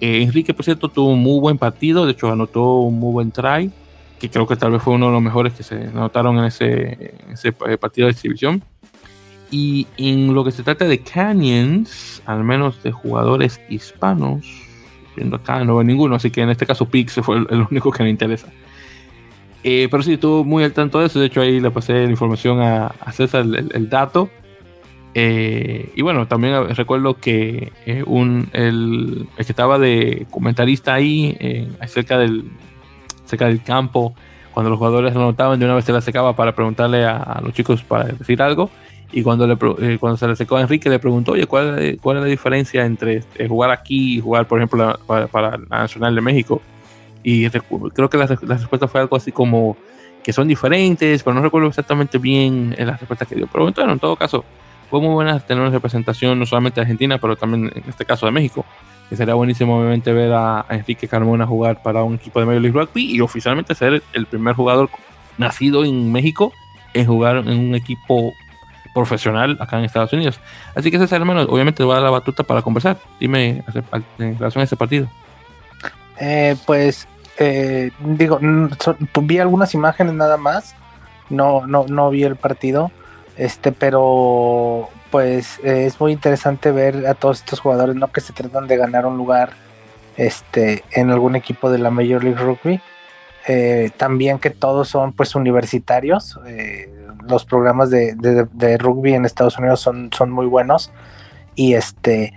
[0.00, 3.70] Enrique, por cierto, tuvo un muy buen partido, de hecho anotó un muy buen try
[4.18, 7.14] que creo que tal vez fue uno de los mejores que se notaron en ese,
[7.30, 8.62] ese eh, partido de exhibición.
[9.50, 14.44] Y en lo que se trata de Canyons, al menos de jugadores hispanos,
[15.16, 18.02] viendo acá no veo ninguno, así que en este caso Pix fue el, único que
[18.02, 18.48] me interesa.
[19.64, 22.10] Eh, pero sí, estuvo muy al tanto de eso, de hecho ahí le pasé la
[22.10, 24.28] información a, César, el, dato.
[25.14, 27.72] Eh, y bueno, también recuerdo que
[28.06, 32.44] un, el, el, que estaba de comentarista ahí acerca del,
[33.28, 34.14] cerca del campo,
[34.52, 37.52] cuando los jugadores lo notaban, de una vez se la secaba para preguntarle a, los
[37.52, 38.70] chicos para decir algo.
[39.12, 42.18] Y cuando, le, eh, cuando se le secó a Enrique, le preguntó, oye, ¿cuál, cuál
[42.18, 46.20] es la diferencia entre eh, jugar aquí y jugar, por ejemplo, para, la Nacional de
[46.20, 46.60] México?
[47.22, 49.76] Y creo que la, respuesta fue algo así como
[50.22, 53.46] que son diferentes, pero no recuerdo exactamente bien la respuesta que dio.
[53.46, 54.44] Pero bueno, en todo caso,
[54.90, 58.26] fue muy buena tener una representación no solamente de Argentina, pero también en este caso
[58.26, 58.64] de México
[59.08, 62.78] que sería buenísimo obviamente ver a, Enrique Carmona jugar para un equipo de Major League
[62.78, 64.90] Rugby y oficialmente ser el primer jugador
[65.38, 66.52] nacido en México
[66.94, 68.32] en jugar en un equipo
[68.94, 70.40] profesional acá en Estados Unidos.
[70.74, 72.98] Así que César, hermano, obviamente te voy a dar la batuta para conversar.
[73.20, 73.62] Dime
[74.18, 75.08] en relación a ese partido.
[76.18, 77.06] Eh, pues,
[77.38, 78.40] eh, digo,
[79.22, 80.74] vi algunas imágenes nada más.
[81.30, 82.90] No, no, no vi el partido.
[83.36, 88.10] Este, pero pues es muy interesante ver a todos estos jugadores, ¿no?
[88.12, 89.52] Que se tratan de ganar un lugar
[90.16, 92.80] este, en algún equipo de la Major League Rugby.
[93.46, 96.38] Eh, también que todos son pues universitarios.
[96.46, 96.92] Eh,
[97.26, 100.90] los programas de, rugby en Estados Unidos son, son muy buenos.
[101.54, 102.34] Y este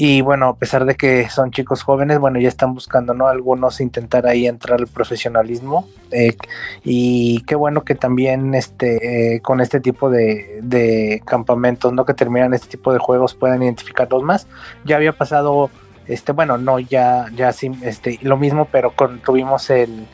[0.00, 3.26] y bueno, a pesar de que son chicos jóvenes, bueno, ya están buscando, ¿no?
[3.26, 5.88] Algunos intentar ahí entrar al profesionalismo.
[6.12, 6.36] Eh,
[6.84, 12.04] y qué bueno que también este, con este tipo de, de, campamentos, ¿no?
[12.04, 14.46] Que terminan este tipo de juegos puedan identificarlos más.
[14.84, 15.68] Ya había pasado,
[16.06, 20.06] este, bueno, no, ya, ya sí, este, lo mismo, pero con, tuvimos el,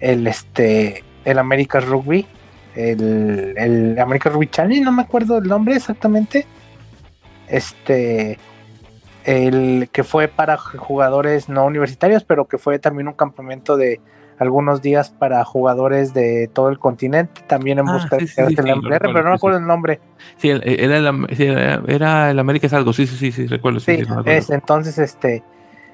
[0.00, 2.26] el, este, el American Rugby,
[2.74, 6.46] el, el Rugby Challenge, no me acuerdo el nombre exactamente.
[7.46, 8.38] Este,
[9.28, 14.00] el que fue para jugadores no universitarios, pero que fue también un campamento de
[14.38, 19.22] algunos días para jugadores de todo el continente, también en ah, busca de el pero
[19.22, 20.00] no me acuerdo el nombre.
[20.38, 23.80] Sí, era el, era, el América es algo, sí, sí, sí, sí, recuerdo.
[23.80, 25.42] Sí, es, entonces, este,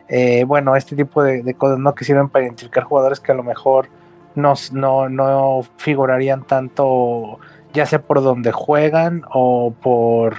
[0.07, 3.43] eh, bueno, este tipo de, cosas no que sirven para identificar jugadores que a lo
[3.43, 3.89] mejor
[4.37, 7.41] no, no, no figurarían tanto,
[7.73, 10.37] ya sea por donde juegan o por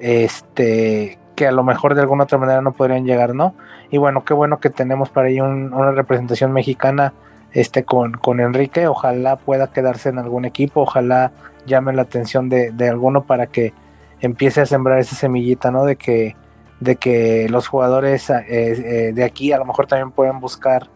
[0.00, 3.54] este que a lo mejor de alguna otra manera no podrían llegar, ¿no?
[3.90, 7.12] Y bueno, qué bueno que tenemos para ahí una representación mexicana
[7.52, 11.30] este, con, con Enrique, ojalá pueda quedarse en algún equipo, ojalá
[11.66, 13.72] llame la atención de, alguno para que
[14.20, 15.84] empiece a sembrar esa semillita, ¿no?
[15.84, 16.36] De que,
[16.80, 20.88] de que los jugadores eh, eh, de aquí a lo mejor también pueden buscar,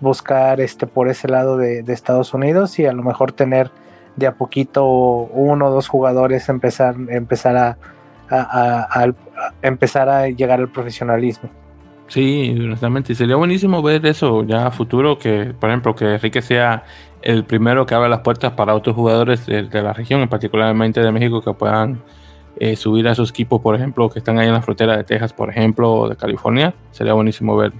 [0.00, 3.70] buscar este, por ese lado de, Estados Unidos y a lo mejor tener
[4.16, 7.78] de a poquito uno o dos jugadores empezar, empezar a,
[8.30, 9.06] a,
[9.62, 11.50] empezar a llegar al profesionalismo.
[12.06, 16.84] Sí, honestamente, sería buenísimo ver eso ya a futuro, que por ejemplo que Enrique sea
[17.22, 21.40] el primero que abra las puertas para otros jugadores de, la región, particularmente de México,
[21.40, 22.02] que puedan
[22.56, 25.32] eh, subir a esos equipos, por ejemplo, que están ahí en la frontera de Texas,
[25.32, 26.74] por ejemplo, o de California.
[26.90, 27.72] Sería buenísimo ver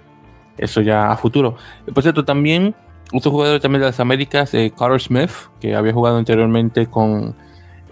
[0.57, 1.57] eso ya a futuro.
[1.93, 2.75] Por cierto, también
[3.13, 5.31] otro jugador también de las Américas, eh, Carter Smith,
[5.61, 7.37] que había jugado anteriormente con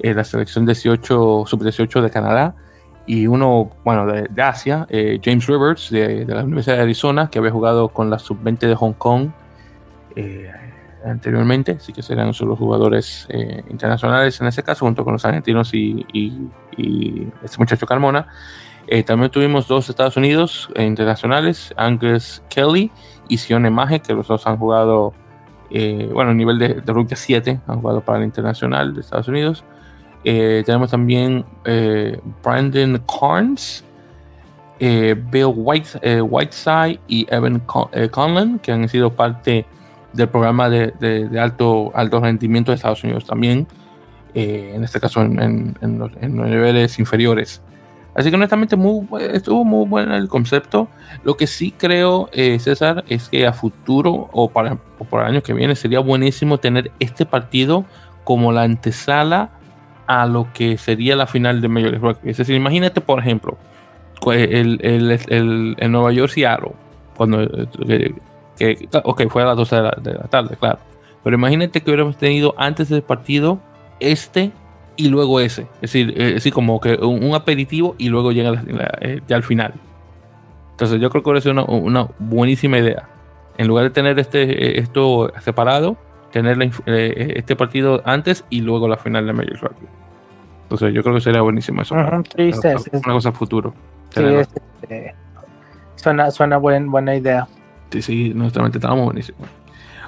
[0.03, 2.57] eh, la selección 18, sub-18 de Canadá,
[3.07, 7.53] y uno, bueno, de, Asia, eh, James Rivers, de, la Universidad de Arizona, que había
[7.53, 9.30] jugado con la sub-20 de Hong Kong
[10.16, 10.50] eh,
[11.05, 13.28] anteriormente, así que serán los jugadores
[13.70, 16.05] internacionales en ese caso, junto con los argentinos y,
[17.42, 18.26] este muchacho Carmona.
[19.07, 22.90] también tuvimos dos Estados Unidos internacionales, Angus Kelly
[23.28, 25.12] y Sione Maje, que los dos han jugado,
[25.70, 29.64] bueno, a nivel de, de rugby 7, han jugado para el internacional de Estados Unidos.
[30.25, 33.85] Eh, tenemos también eh, Brandon Carnes,
[34.79, 37.61] eh, Bill White, Whiteside y Evan
[38.11, 39.66] Conlon, que han sido parte
[40.12, 43.66] del programa de, alto, alto rendimiento de Estados Unidos también,
[44.35, 47.62] en este caso en, los, niveles inferiores.
[48.14, 50.89] Así que honestamente muy, estuvo muy bueno el concepto.
[51.25, 55.43] Lo que sí creo, César, es que a futuro o para, o para el año
[55.43, 57.87] que viene sería buenísimo tener este partido
[58.25, 59.51] como la antesala
[60.07, 62.30] a lo que sería la final de Major League Rugby.
[62.30, 63.57] Es decir, imagínate, por ejemplo,
[64.30, 66.72] el, el, el, Nueva York Seattle,
[67.16, 68.14] cuando eh,
[68.57, 70.78] que, ok, fue a las 12 de la, tarde, claro.
[71.24, 73.61] Pero imagínate que hubiéramos tenido antes del partido
[74.00, 74.53] este
[74.96, 75.62] y luego ese.
[75.76, 78.62] Es decir, es decir como que un, aperitivo y luego llega
[79.00, 79.74] eh, ya al final.
[80.72, 83.09] Entonces yo creo que hubiera sido una, buenísima idea.
[83.57, 85.96] En lugar de tener este, eh, esto separado,
[86.33, 89.87] tener este partido antes y luego la final de Major Rugby.
[90.64, 91.95] Entonces yo creo que sería buenísimo eso.
[91.95, 92.22] una,
[93.12, 93.74] cosa futuro.
[94.11, 95.14] Sí, este,
[95.97, 97.47] suena, suena buena idea.
[97.91, 99.49] Sí, sí, honestamente estábamos buenísimos.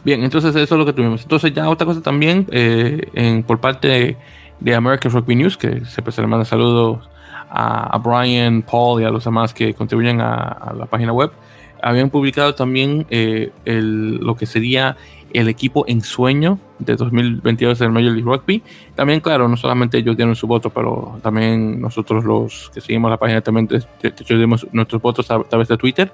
[0.04, 1.22] Bien, entonces eso es lo que tuvimos.
[1.22, 4.16] Entonces ya otra cosa también, eh, en, por parte
[4.60, 7.08] de, American Rugby News, que siempre se le manda saludos
[7.50, 11.30] a, Brian, Paul y a los demás que contribuyen a, la página web,
[11.82, 14.96] habían publicado también eh, el, lo que sería
[15.34, 18.62] el equipo en sueño de 2022 del Major League Rugby.
[18.94, 23.18] También, claro, no solamente ellos dieron su voto, pero también nosotros los que seguimos la
[23.18, 23.84] página también de,
[24.28, 26.12] dimos nuestros votos a, través de Twitter.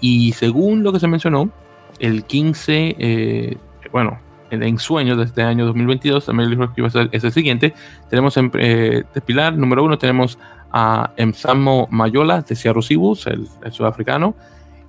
[0.00, 1.50] Y según lo que se mencionó,
[1.98, 3.56] el 15, eh,
[3.90, 4.18] bueno,
[4.50, 7.32] el ensueño de este año 2022, el Major League Rugby va a ser es el
[7.32, 7.72] siguiente.
[8.10, 10.38] Tenemos en, eh, de pilar número uno, tenemos
[10.70, 14.34] a Emsamo Mayola de Seattle Seabulls, el sudafricano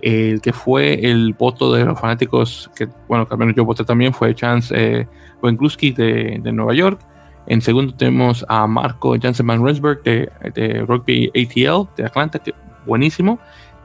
[0.01, 3.83] el que fue el voto de los fanáticos, que bueno, que al menos yo voté
[3.83, 5.07] también, fue Chance eh,
[5.41, 6.99] de, de, Nueva York.
[7.47, 12.53] En segundo tenemos a Marco Jansen Van Rensburg de, de, Rugby ATL de Atlanta, que
[12.85, 13.39] buenísimo.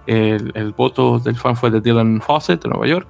[0.07, 3.07] El, el, voto del fan fue de Dylan Fawcett de Nueva York.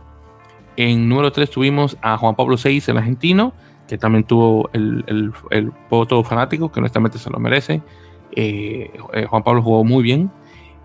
[0.77, 3.53] En número 3 tuvimos a Juan Pablo VI, el argentino,
[3.87, 7.83] que también tuvo el, el, el voto fanático, que honestamente se lo merece.
[8.37, 10.31] Eh, eh, Juan Pablo jugó muy bien.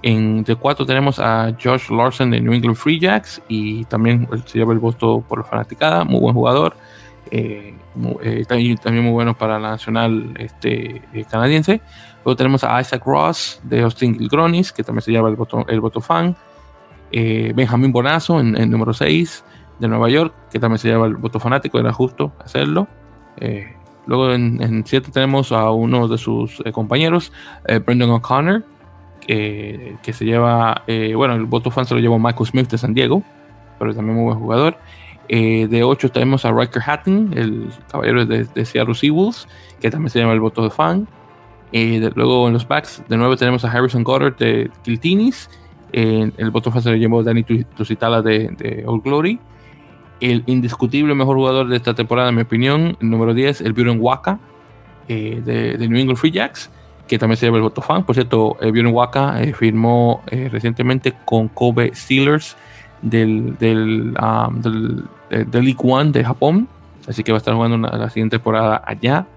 [0.02, 4.60] En de 4 tenemos a Josh Larson de New England Free Jacks y también se
[4.60, 6.76] lleva el voto por la fanaticada, muy buen jugador.
[7.32, 7.76] Eh,
[8.22, 11.82] eh, también, muy bueno para la nacional este, eh, canadiense.
[12.24, 15.80] Luego tenemos a Isaac Ross de Austin Gilgronis, que también se lleva el voto, el
[15.80, 16.36] voto fan.
[17.12, 19.44] Eh, Benjamín Bonazo en, en, número 6
[19.80, 22.88] de Nueva York, que también se lleva el voto fanático, era justo hacerlo.
[24.08, 27.32] luego en 7 tenemos a uno de sus compañeros,
[27.86, 28.64] Brendan O'Connor,
[29.28, 30.84] que se lleva,
[31.16, 33.24] bueno, el voto fan se lo llevó Michael Smith de San Diego,
[33.80, 34.78] pero también muy buen jugador.
[35.28, 39.48] Eh, de 8 tenemos a Riker Hatton, el caballero de, Seattle Seawolves,
[39.82, 41.08] que también se llama el voto fan.
[41.72, 45.50] Eh, de, luego en los backs, de 9 tenemos a Harrison Goddard de Kiltinis.
[45.94, 49.40] Eh, el voto fan se lo llevó Danny Tusitala de, de Old Glory.
[50.20, 54.00] El indiscutible mejor jugador de esta temporada, en mi opinión, el número 10, el Buren
[54.00, 54.40] Waka
[55.08, 55.42] de,
[55.78, 56.72] de, New England Free Jacks,
[57.08, 58.04] que también se lleva el voto fan.
[58.04, 62.58] Por cierto, el Buren Waka firmó recientemente con Kobe Steelers
[63.02, 66.68] del, del, um, del, del, League One de Japón.
[67.08, 69.28] Así que va a estar jugando una, la siguiente temporada allá.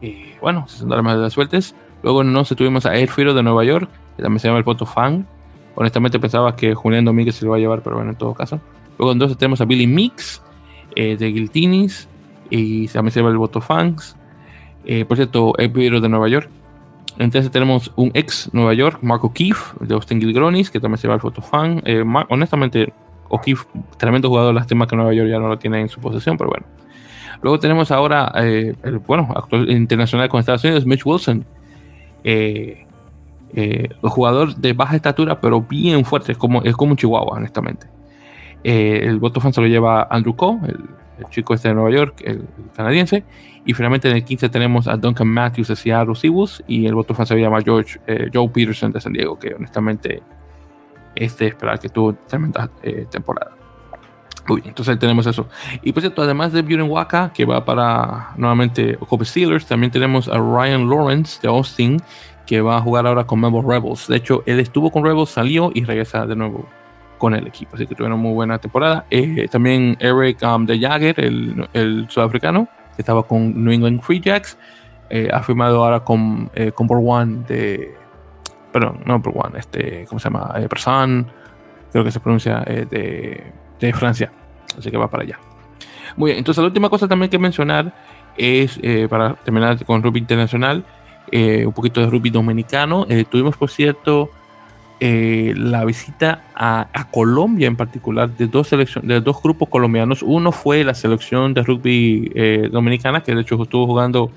[0.00, 1.74] Y bueno, se sentaron más de las suertes.
[2.02, 4.64] Luego no se tuvimos a Ed Firo de Nueva York, que también se llama el
[4.64, 5.26] voto fan.
[5.74, 8.60] Honestamente pensaba que Julián Domínguez se lo va a llevar, pero bueno, en todo caso.
[8.98, 10.42] Luego entonces tenemos a Billy Mix
[10.94, 12.08] eh, de Guiltinis
[12.50, 14.16] y también se llama el voto fans.
[14.84, 16.48] Eh, por cierto, Ed Firo de Nueva York.
[17.22, 21.14] Entonces tenemos un ex Nueva York, Marco Keefe, de Austin Gilgronis, que también se va
[21.14, 21.82] al fotofan.
[21.84, 22.92] Eh, honestamente,
[23.28, 23.64] O'Keefe,
[23.96, 26.66] tremendo jugador, lástima que Nueva York ya no lo tiene en su posesión, pero bueno.
[27.42, 31.44] Luego tenemos ahora, eh, el bueno, actual internacional con Estados Unidos, Mitch Wilson.
[32.24, 32.86] Eh,
[33.54, 37.86] eh, jugador de baja estatura, pero bien fuerte, es como, es como un chihuahua, honestamente.
[38.64, 40.78] Eh, el voto fan se lo lleva Andrew Coe, el,
[41.30, 43.24] chico este de Nueva York, el, canadiense.
[43.64, 47.14] Y finalmente en el 15 tenemos a Duncan Matthews de Seattle Seahawks y el voto
[47.14, 50.22] fan se llama George, eh, Joe Peterson de San Diego, que honestamente
[51.14, 53.52] este esperar que tuvo tremenda eh, temporada.
[54.48, 55.46] Uy, entonces tenemos eso.
[55.82, 60.26] Y por cierto, además de Buren Waka, que va para nuevamente Kobe Steelers, también tenemos
[60.28, 61.98] a Ryan Lawrence de Austin,
[62.46, 64.08] que va a jugar ahora con Melbourne Rebels.
[64.08, 66.68] De hecho, él estuvo con Rebels, salió y regresa de nuevo
[67.22, 67.76] con el equipo.
[67.76, 69.06] Así que tuvieron muy buena temporada.
[69.08, 72.66] Eh, también Eric um, de Jagger, el, el sudafricano,
[72.96, 74.58] que estaba con New England Free Jacks,
[75.08, 77.94] eh, ha firmado ahora con, eh, con One de.
[78.72, 80.52] Perdón, no por One, este, ¿cómo se llama?
[80.56, 81.30] Eh, Persan,
[81.92, 84.32] creo que se pronuncia eh, de, de, Francia.
[84.76, 85.38] Así que va para allá.
[86.16, 87.94] Muy bien, entonces la última cosa también que mencionar
[88.36, 90.84] es, eh, para terminar con rugby internacional,
[91.32, 93.06] un poquito de rugby dominicano.
[93.30, 94.28] tuvimos, por cierto,
[95.04, 100.22] eh, la visita a, Colombia en particular de dos, de dos grupos colombianos.
[100.22, 104.30] Uno fue la selección de rugby eh, dominicana, que de hecho estuvo jugando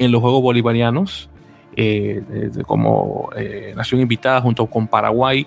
[0.00, 1.30] en los Juegos Bolivarianos
[1.76, 3.30] eh, como
[3.76, 5.46] nación invitada junto con Paraguay.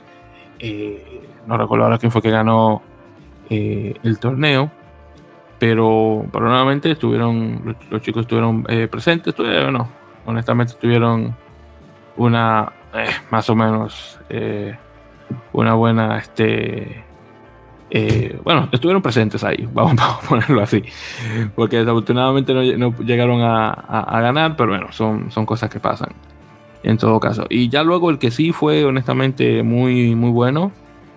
[1.46, 2.82] No recuerdo ahora quién fue que ganó
[3.50, 4.72] el torneo,
[5.60, 9.36] pero, pero nuevamente estuvieron, los, chicos estuvieron presentes.
[9.36, 9.90] Bueno,
[10.26, 11.36] honestamente estuvieron
[12.16, 14.76] una eh, más o menos eh,
[15.52, 17.04] una buena, este,
[17.90, 20.84] eh, bueno, estuvieron presentes ahí, vamos, vamos, a ponerlo así,
[21.56, 25.80] porque desafortunadamente no, no llegaron a, a, a, ganar, pero bueno, son, son cosas que
[25.80, 26.14] pasan
[26.84, 27.46] en todo caso.
[27.50, 30.72] Y ya luego el que sí fue honestamente muy, muy bueno,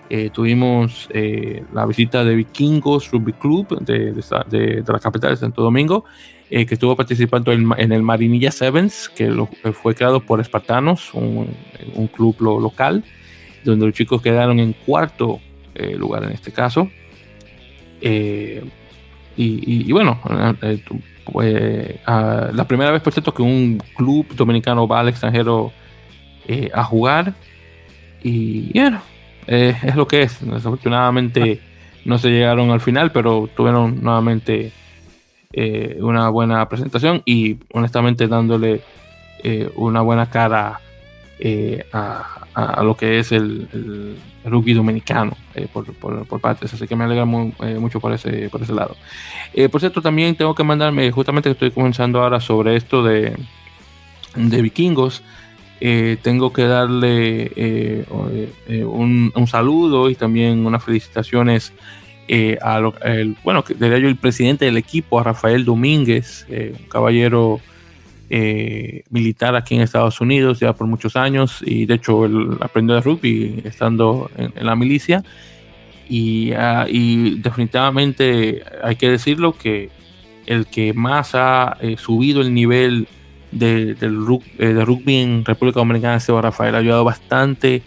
[0.08, 5.30] eh, tuvimos eh, la visita de Vikingos Rugby Club de, de, de, de la capital
[5.30, 6.04] de Santo Domingo,
[6.48, 11.12] eh, que estuvo participando en, en, el Marinilla Sevens, que lo, fue creado por Espartanos,
[11.12, 11.48] un,
[11.94, 13.02] un club lo, local,
[13.64, 15.40] donde los chicos quedaron en cuarto
[15.74, 16.88] eh, lugar en este caso.
[18.00, 18.64] Eh,
[19.36, 20.20] y, y, y, bueno,
[21.32, 25.72] pues, la primera vez, por cierto, que un club dominicano va al extranjero
[26.72, 27.34] a jugar.
[28.22, 29.02] Y bueno,
[29.46, 30.38] es lo que es.
[30.40, 31.60] Desafortunadamente
[32.04, 34.72] no se llegaron al final, pero tuvieron nuevamente
[35.58, 38.82] eh, una buena presentación y honestamente dándole
[39.42, 40.82] eh, una buena cara
[41.38, 45.34] eh, a, lo que es el, rugby dominicano
[45.72, 48.96] por, partes, así que me alegra mucho por ese, por ese lado.
[49.72, 53.34] por cierto, también tengo que mandarme, justamente estoy comenzando ahora sobre esto de,
[54.34, 55.22] de vikingos,
[55.80, 58.04] tengo que darle
[58.84, 61.72] un, un saludo y también unas felicitaciones
[62.28, 66.74] eh, a lo, el, bueno, diría yo, el presidente del equipo, a Rafael Domínguez, eh,
[66.78, 67.60] un caballero
[68.28, 72.96] eh, militar aquí en Estados Unidos ya por muchos años y de hecho él aprendió
[72.96, 75.22] de rugby estando en, la milicia.
[76.08, 79.90] Y, ah, y, definitivamente hay que decirlo que
[80.46, 83.08] el que más ha eh, subido el nivel
[83.52, 84.24] de, del
[84.58, 87.82] eh, de rugby en República Dominicana ha Rafael, ha ayudado bastante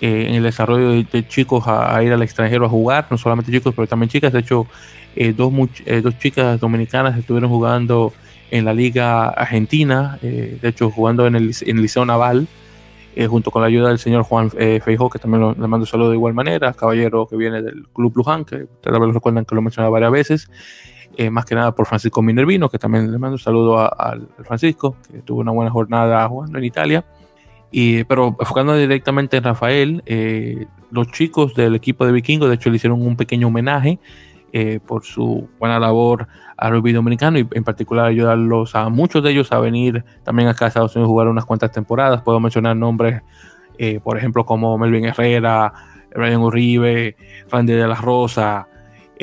[0.00, 3.86] en el desarrollo de, chicos a, ir al extranjero a jugar, no solamente chicos pero
[3.86, 4.66] también chicas, de hecho
[5.36, 5.52] dos,
[6.02, 8.12] dos chicas dominicanas estuvieron jugando
[8.50, 12.46] en la Liga Argentina, eh, de hecho jugando en el, en el Liceo Naval,
[13.16, 15.86] eh, junto con la ayuda del señor Juan eh, Feijó, que también le mando un
[15.86, 19.54] saludo de igual manera, caballero que viene del Club Luján, que tal vez recuerdan que
[19.54, 20.50] lo he mencionado varias veces,
[21.30, 25.18] más que nada por Francisco Minervino, que también le mando un saludo al Francisco, que
[25.18, 27.04] tuvo una buena jornada jugando en Italia.
[27.70, 30.02] Y, pero enfocando directamente en Rafael,
[30.90, 33.98] los chicos del equipo de Vikingos, de hecho, le hicieron un pequeño homenaje
[34.86, 36.26] por su buena labor
[36.60, 40.50] al rugby dominicano y en particular ayudarlos a muchos de ellos a venir también a
[40.50, 42.20] Estados Unidos a jugar unas cuantas temporadas.
[42.20, 43.22] Puedo mencionar nombres,
[43.78, 45.72] eh, por ejemplo, como Melvin Herrera,
[46.14, 47.16] Brian Uribe,
[47.50, 48.68] Randy de la Rosa.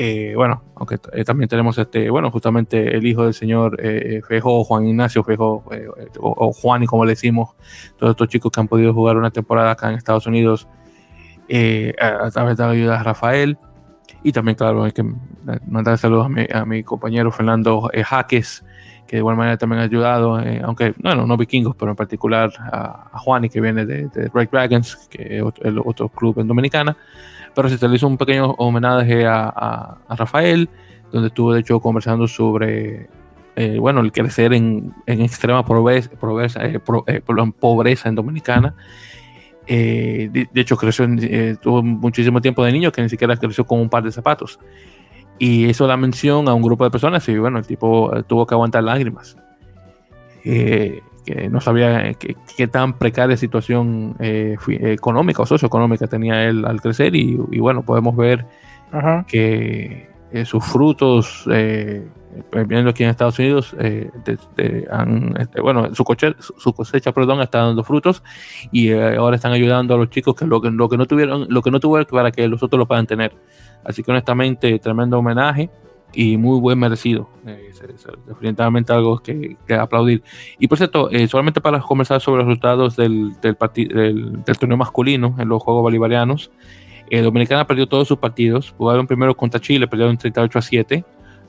[0.00, 3.76] Eh, bueno, aunque eh, también tenemos este, bueno, justamente el hijo del señor
[4.28, 5.64] Fejo, Juan Ignacio Fejo,
[6.20, 7.56] o, Juan, y como le decimos,
[7.96, 10.68] todos estos chicos que han podido jugar una temporada acá en Estados Unidos
[12.00, 13.58] a, a, través de la ayuda de Rafael.
[14.22, 15.04] Y también, claro, hay que
[15.66, 18.64] mandar saludos a mi, compañero Fernando eh, Jaques,
[19.06, 22.52] que de igual manera también ha ayudado, eh, aunque, bueno, no vikingos, pero en particular
[22.58, 26.48] a, a Juani, que viene de, de Red Dragons, que es el otro club en
[26.48, 26.96] Dominicana.
[27.58, 30.68] Pero se le un pequeño homenaje a, Rafael,
[31.10, 33.08] donde estuvo de hecho conversando sobre
[33.56, 36.60] eh, bueno, el crecer en, en extrema pobreza, pobreza,
[37.58, 38.76] pobreza en Dominicana
[39.70, 43.80] eh, de, hecho, creció, eh, tuvo muchísimo tiempo de niño que ni siquiera creció con
[43.80, 44.58] un par de zapatos.
[45.38, 48.46] Y hizo la mención a un grupo de personas y bueno, el tipo eh, tuvo
[48.46, 49.36] que aguantar lágrimas.
[51.28, 57.36] Que no sabía qué tan precaria situación económica o socioeconómica tenía él al crecer y,
[57.58, 58.46] bueno, podemos ver
[59.26, 60.08] que
[60.44, 62.08] sus frutos eh,
[62.66, 64.86] viendo aquí en Estados Unidos, eh, este,
[65.60, 68.22] bueno, su, coche, su cosecha, perdón, está dando frutos
[68.70, 71.46] y eh, ahora están ayudando a los chicos que lo que, lo que no tuvieron,
[71.48, 73.34] lo que no tuvieron para que los otros lo puedan tener.
[73.84, 75.70] Así que honestamente, tremendo homenaje
[76.12, 77.28] y muy buen merecido.
[78.26, 80.22] definitivamente algo que, aplaudir.
[80.58, 83.56] Y por cierto, solamente para conversar sobre los resultados del, del,
[84.44, 86.50] del, torneo masculino en los Juegos Bolivarianos,
[87.10, 88.74] Dominicana perdió todos sus partidos.
[88.76, 91.04] Jugaron primero contra Chile, perdieron 38 a 7.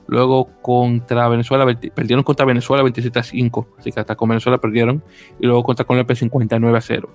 [0.06, 5.04] Luego contra Venezuela, perdieron contra Venezuela 27 a 5, así que hasta con Venezuela perdieron.
[5.38, 7.10] Y luego contra Colombia 59 a 0.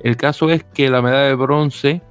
[0.00, 2.02] El caso es que la medalla de bronce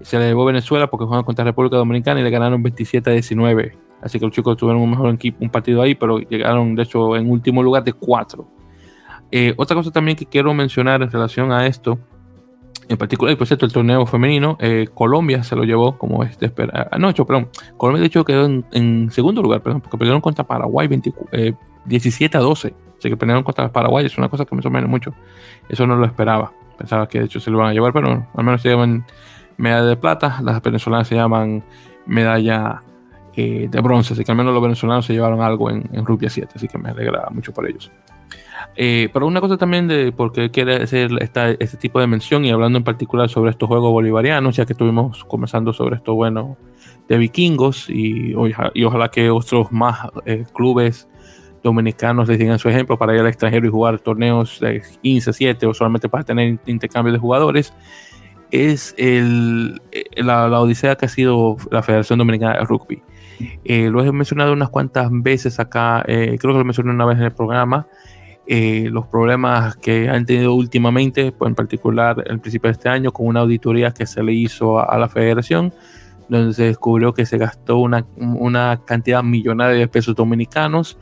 [0.00, 3.76] se la llevó Venezuela porque jugaron contra República Dominicana y le ganaron 27 a 19.
[4.02, 7.16] Así que los chicos tuvieron un mejor equipo, un partido ahí, pero llegaron de hecho
[7.16, 8.46] en último lugar de 4.
[9.30, 11.98] Eh, otra cosa también que quiero mencionar en relación a esto
[12.88, 16.46] en particular, por cierto, el torneo femenino, eh, Colombia se lo llevó, como es de
[16.46, 16.88] esperar.
[16.90, 17.48] Ah, no, hecho, perdón.
[17.76, 22.42] Colombia, de hecho, quedó en, segundo lugar, perdón, porque perdieron contra Paraguay 17 eh, a
[22.42, 22.74] 12.
[22.98, 25.14] Así que perdieron contra Paraguay, es una cosa que me sorprende mucho.
[25.68, 26.52] Eso no lo esperaba.
[26.76, 29.06] Pensaba que de hecho se lo van a llevar, pero al menos se llevan
[29.56, 30.40] medalla de plata.
[30.42, 31.64] Las venezolanas se llaman
[32.04, 32.82] medalla
[33.36, 36.28] eh, de bronce, así que al menos los venezolanos se llevaron algo en, en Rugby
[36.28, 37.90] 7, así que me alegra mucho por ellos.
[38.76, 42.44] Eh, pero una cosa también de por qué quiere hacer esta, este tipo de mención
[42.44, 46.56] y hablando en particular sobre estos juegos bolivarianos, ya que estuvimos conversando sobre esto bueno
[47.08, 48.34] de vikingos y,
[48.74, 51.08] y ojalá que otros más eh, clubes
[51.62, 55.66] dominicanos les digan su ejemplo para ir al extranjero y jugar torneos de 15, 7
[55.66, 57.72] o solamente para tener intercambio de jugadores,
[58.50, 63.02] es el, eh, la, odisea que ha sido la Federación Dominicana de Rugby.
[63.64, 67.32] Lo he mencionado unas cuantas veces acá, creo que lo mencioné una vez en el
[67.32, 67.86] programa,
[68.44, 73.12] eh, los problemas que han tenido últimamente, pues en particular el principio de este año,
[73.12, 75.72] con una auditoría que se le hizo a, la federación,
[76.28, 80.98] donde se descubrió que se gastó una, una cantidad millonaria de pesos dominicanos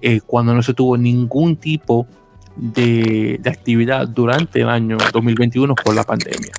[0.00, 2.06] eh, cuando no se tuvo ningún tipo
[2.54, 6.52] de, de, actividad durante el año 2021 por la pandemia.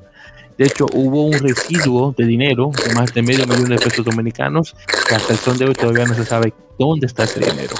[0.57, 4.75] De hecho, hubo un residuo de dinero de más de medio millón de pesos dominicanos
[5.07, 7.75] que hasta el son de hoy todavía no se sabe dónde está ese dinero,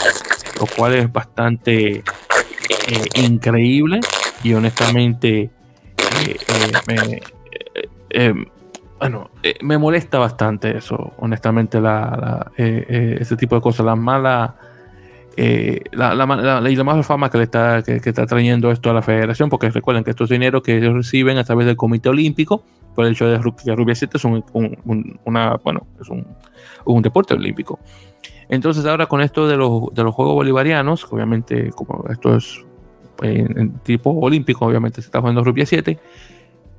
[0.60, 2.04] lo cual es bastante eh,
[3.16, 4.00] increíble
[4.44, 5.50] y honestamente
[6.26, 6.38] eh,
[8.10, 8.34] eh,
[9.00, 9.30] bueno,
[9.62, 11.80] me molesta bastante eso, honestamente,
[12.58, 13.96] ese tipo de cosas, la
[15.38, 18.94] mala, la, la, y la mala fama que le está, que, está trayendo esto a
[18.94, 22.64] la federación, porque recuerden que estos dineros que ellos reciben a través del Comité Olímpico,
[22.96, 24.44] por el hecho de que Rubia 7 es un,
[25.26, 26.26] una, bueno, es un,
[26.86, 27.80] un deporte olímpico.
[28.50, 32.66] Entonces ahora con esto de los, de los Juegos Bolivarianos, obviamente como esto es
[33.22, 36.00] en, tipo olímpico, obviamente se está jugando rugby 7,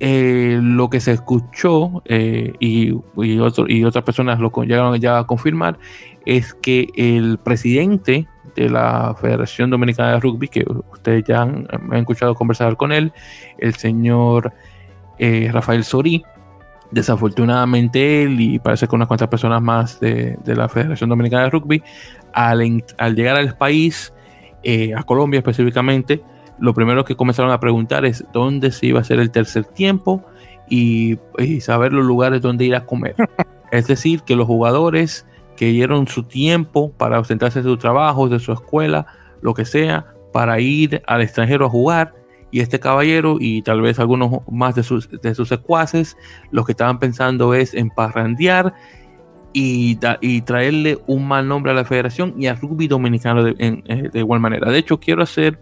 [0.01, 5.27] eh, lo que se escuchó eh, y, y, y, otras personas lo llegaron ya a
[5.27, 5.77] confirmar
[6.25, 8.27] es que el presidente
[8.63, 13.11] de la Federación Dominicana de Rugby, que ustedes ya han, escuchado conversar con él,
[13.57, 14.53] el señor
[15.17, 16.23] eh, Rafael Sorí,
[16.91, 21.83] desafortunadamente él y parece que unas cuantas personas más de, la Federación Dominicana de Rugby,
[22.33, 24.13] al, al llegar al país,
[24.95, 26.21] a Colombia específicamente,
[26.59, 30.23] lo primero que comenzaron a preguntar es dónde se iba a hacer el tercer tiempo
[30.69, 31.17] y,
[31.61, 33.15] saber los lugares donde ir a comer.
[33.71, 35.25] es decir, que los jugadores
[35.59, 39.07] que dieron su tiempo para ausentarse de su trabajo, de su escuela,
[39.41, 42.15] lo que sea, para ir al extranjero a jugar.
[42.49, 46.15] Y este caballero y tal vez algunos más de sus, de sus secuaces,
[46.51, 48.73] lo que estaban pensando es en parrandear
[49.51, 54.09] y, y, traerle un mal nombre a la federación y al rugby dominicano de, eh,
[54.13, 54.71] de igual manera.
[54.71, 55.59] De hecho, quiero hacer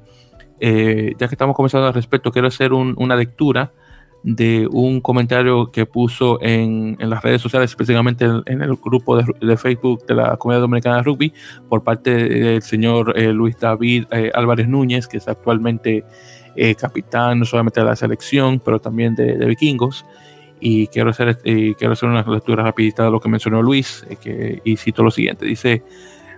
[0.59, 3.73] eh, ya que estamos conversando al respecto, quiero hacer una lectura
[4.29, 10.05] de un comentario que puso en, las redes sociales, específicamente en, el grupo de, Facebook
[10.05, 11.33] de la Comunidad Dominicana de Rugby,
[11.69, 16.03] por parte del señor eh, Luis David eh, Álvarez Núñez, que es actualmente
[16.79, 20.03] capitán no solamente de la selección, pero también de, vikingos.
[20.59, 24.75] Y quiero hacer, quiero hacer una lectura rapidita de lo que mencionó Luis, que, y
[24.75, 25.45] cito lo siguiente.
[25.45, 25.83] Dice,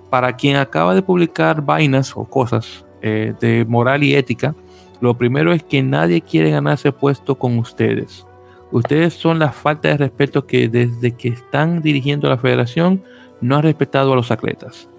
[0.09, 4.53] para quien acaba de publicar vainas o cosas eh, de moral y ética,
[5.01, 8.25] lo primero es que nadie quiere ganarse puesto con ustedes.
[8.71, 13.03] Ustedes son la falta de respeto que desde que están dirigiendo la federación
[13.41, 14.89] no han respetado a los atletas.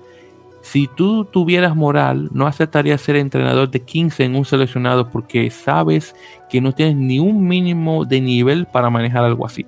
[0.62, 6.14] Si tú tuvieras moral, no aceptarías ser entrenador de 15 en un seleccionado porque sabes
[6.50, 9.64] que no tienes ni un mínimo de nivel para manejar algo así.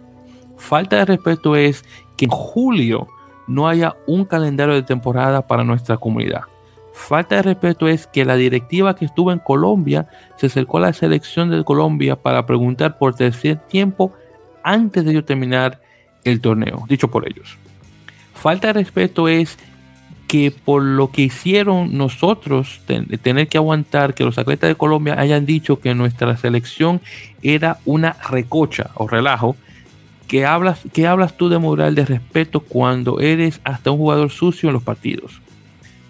[0.56, 1.84] Falta de respeto es
[2.16, 3.08] que en julio
[3.46, 6.42] no haya un calendario de temporada para nuestra comunidad.
[6.92, 10.92] Falta de respeto es que la directiva que estuvo en Colombia se acercó a la
[10.92, 14.12] selección de Colombia para preguntar por tercer tiempo
[14.62, 15.80] antes de terminar
[16.24, 17.56] el torneo, dicho por ellos.
[18.34, 19.58] Falta de respeto es
[20.28, 22.80] que por lo que hicieron nosotros,
[23.22, 27.00] tener que aguantar que los atletas de Colombia hayan dicho que nuestra selección
[27.42, 29.56] era una recocha o relajo,
[30.28, 34.70] que hablas, que hablas tú de moral de respeto cuando eres hasta un jugador sucio
[34.70, 35.42] en los partidos.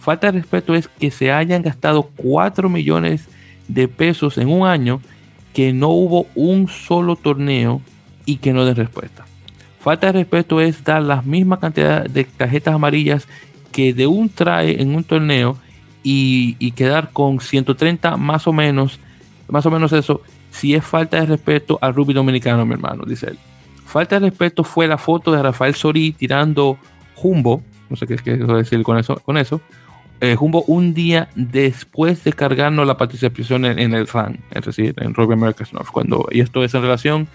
[0.02, 3.28] Falta de respeto es que se hayan gastado 4 millones
[3.68, 5.00] de pesos en un año
[5.54, 7.80] que no hubo un solo torneo
[8.26, 9.24] y que no den respuesta.
[9.78, 13.28] Falta de respeto es dar la misma cantidad de tarjetas amarillas
[13.70, 15.56] que de un trae en un torneo
[16.02, 18.98] y, quedar con 130 más o menos,
[19.46, 23.28] más o menos eso, si es falta de respeto al rugby dominicano, mi hermano, dice
[23.28, 23.38] él.
[23.84, 26.76] Falta de respeto fue la foto de Rafael Sorí tirando
[27.14, 29.60] jumbo, no sé qué es decir con eso, con eso,
[30.22, 35.14] eh, Jumbo un día después de cargarnos la participación en, el RAN, es decir, en
[35.14, 35.88] Rugby Americas North.
[35.88, 37.28] Cuando, y esto es en relación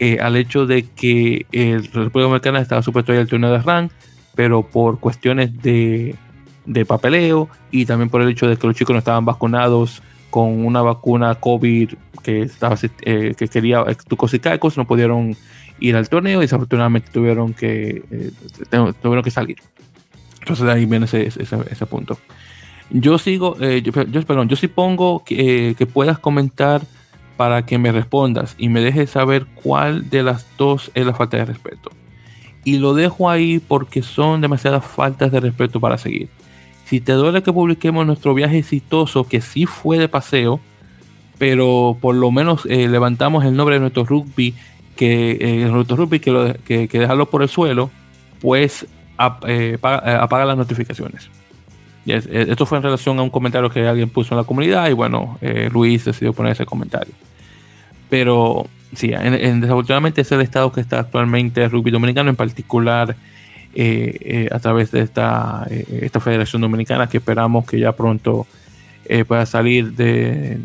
[0.00, 3.92] eh, al hecho de que el República Dominicana estaba supuesto ir al torneo de RAN,
[4.34, 6.16] pero por cuestiones de,
[6.64, 10.66] de, papeleo y también por el hecho de que los chicos no estaban vacunados con
[10.66, 11.92] una vacuna COVID
[12.24, 13.84] que, estaba, eh, que quería
[14.42, 15.36] caicos, no pudieron
[15.78, 18.02] ir al torneo y desafortunadamente tuvieron que,
[19.00, 19.58] tuvieron que salir.
[20.46, 22.16] Entonces ahí viene ese, ese, punto.
[22.90, 26.82] Yo sigo, eh, yo, perdón, yo sí pongo que, que, puedas comentar
[27.36, 31.38] para que me respondas y me dejes saber cuál de las dos es la falta
[31.38, 31.90] de respeto.
[32.62, 36.28] Y lo dejo ahí porque son demasiadas faltas de respeto para seguir.
[36.84, 40.60] Si te duele que publiquemos nuestro viaje exitoso, que sí fue de paseo,
[41.38, 44.54] pero por lo menos eh, levantamos el nombre de nuestro rugby,
[44.94, 47.90] que eh, nuestro rugby lo, que, que dejarlo por el suelo,
[48.40, 48.86] pues
[49.18, 51.30] eh, eh, apaga, las notificaciones.
[52.06, 54.92] Eh, esto fue en relación a un comentario que alguien puso en la comunidad y
[54.92, 55.38] bueno,
[55.72, 57.14] Luis decidió poner ese comentario.
[58.08, 63.16] Pero sí, en, desafortunadamente es el estado que está actualmente el rugby dominicano, en particular
[64.50, 68.46] a través de esta, esta Federación Dominicana que esperamos que ya pronto
[69.26, 70.56] pueda salir de,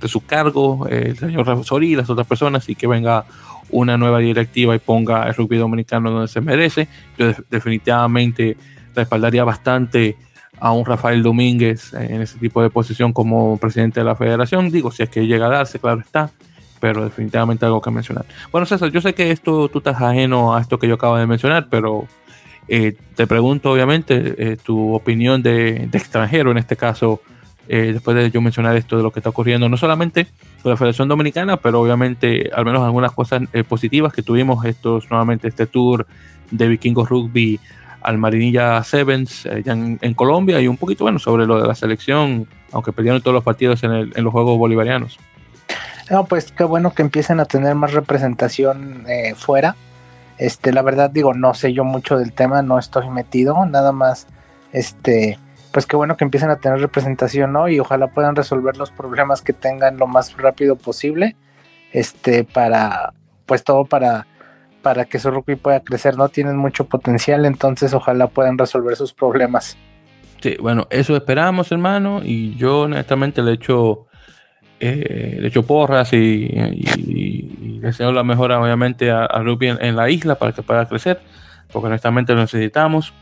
[0.00, 3.24] de, su cargo el señor Rafosori y las otras personas y que venga
[3.70, 6.88] una nueva directiva y ponga el rugby dominicano donde se merece.
[7.18, 8.56] Yo definitivamente
[8.94, 10.16] respaldaría bastante
[10.60, 14.70] a un Rafael Domínguez en ese tipo de posición como presidente de la federación.
[14.70, 16.30] Digo, si es que llega a darse, claro está,
[16.80, 18.24] pero definitivamente algo que mencionar.
[18.52, 21.26] Bueno, César, yo sé que esto tú estás ajeno a esto que yo acabo de
[21.26, 22.06] mencionar, pero
[22.68, 27.20] eh, te pregunto obviamente eh, tu opinión de, extranjero, en este caso,
[27.68, 30.26] eh, después de yo mencionar esto de lo que está ocurriendo, no solamente
[30.64, 35.10] con la Federación Dominicana, pero obviamente al menos algunas cosas eh, positivas que tuvimos estos
[35.10, 36.06] nuevamente este tour
[36.50, 37.60] de Vikingos Rugby
[38.00, 42.48] al Marinilla Sevens eh, en, Colombia y un poquito bueno sobre lo de la selección,
[42.72, 45.18] aunque perdieron todos los partidos en, los Juegos Bolivarianos.
[46.10, 49.76] No, pues qué bueno que empiecen a tener más representación eh, fuera.
[50.38, 54.26] Este, la verdad digo, no sé yo mucho del tema, no estoy metido, nada más,
[54.72, 55.38] este,
[55.74, 57.68] pues qué bueno que empiecen a tener representación, ¿no?
[57.68, 61.36] Y ojalá puedan resolver los problemas que tengan lo más rápido posible,
[61.92, 63.12] este, para,
[63.44, 64.26] pues todo para
[64.84, 66.28] para que su rugby pueda crecer, ¿no?
[66.28, 69.76] Tienen mucho potencial, entonces ojalá puedan resolver sus problemas.
[70.40, 74.06] Sí, bueno, eso esperamos, hermano, y yo honestamente le echo,
[74.78, 76.48] eh, le echo porras y,
[77.80, 81.20] deseo la mejora, obviamente, a, rugby en, la isla para que pueda crecer,
[81.72, 83.14] porque honestamente lo necesitamos.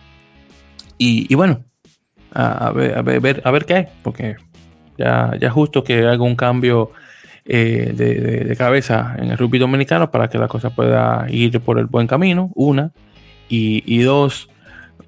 [0.98, 1.64] Y, bueno,
[2.34, 4.36] a, ver, a, ver, a ver qué hay, porque
[4.98, 6.92] ya, ya justo que haga un cambio
[7.44, 7.92] eh,
[8.46, 12.06] de, cabeza en el rugby dominicano para que la cosa pueda ir por el buen
[12.06, 12.92] camino, una,
[13.48, 14.48] y, dos,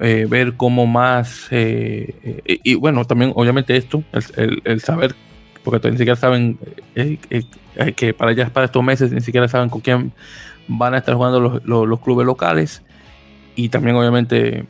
[0.01, 4.03] eh, ver cómo más, eh, y, bueno, también obviamente esto,
[4.37, 5.15] el, saber,
[5.63, 6.59] porque ni siquiera saben
[7.97, 10.13] que para allá, para estos meses, ni siquiera saben con quién
[10.67, 12.83] van a estar jugando los, los, clubes locales
[13.57, 14.67] y también obviamente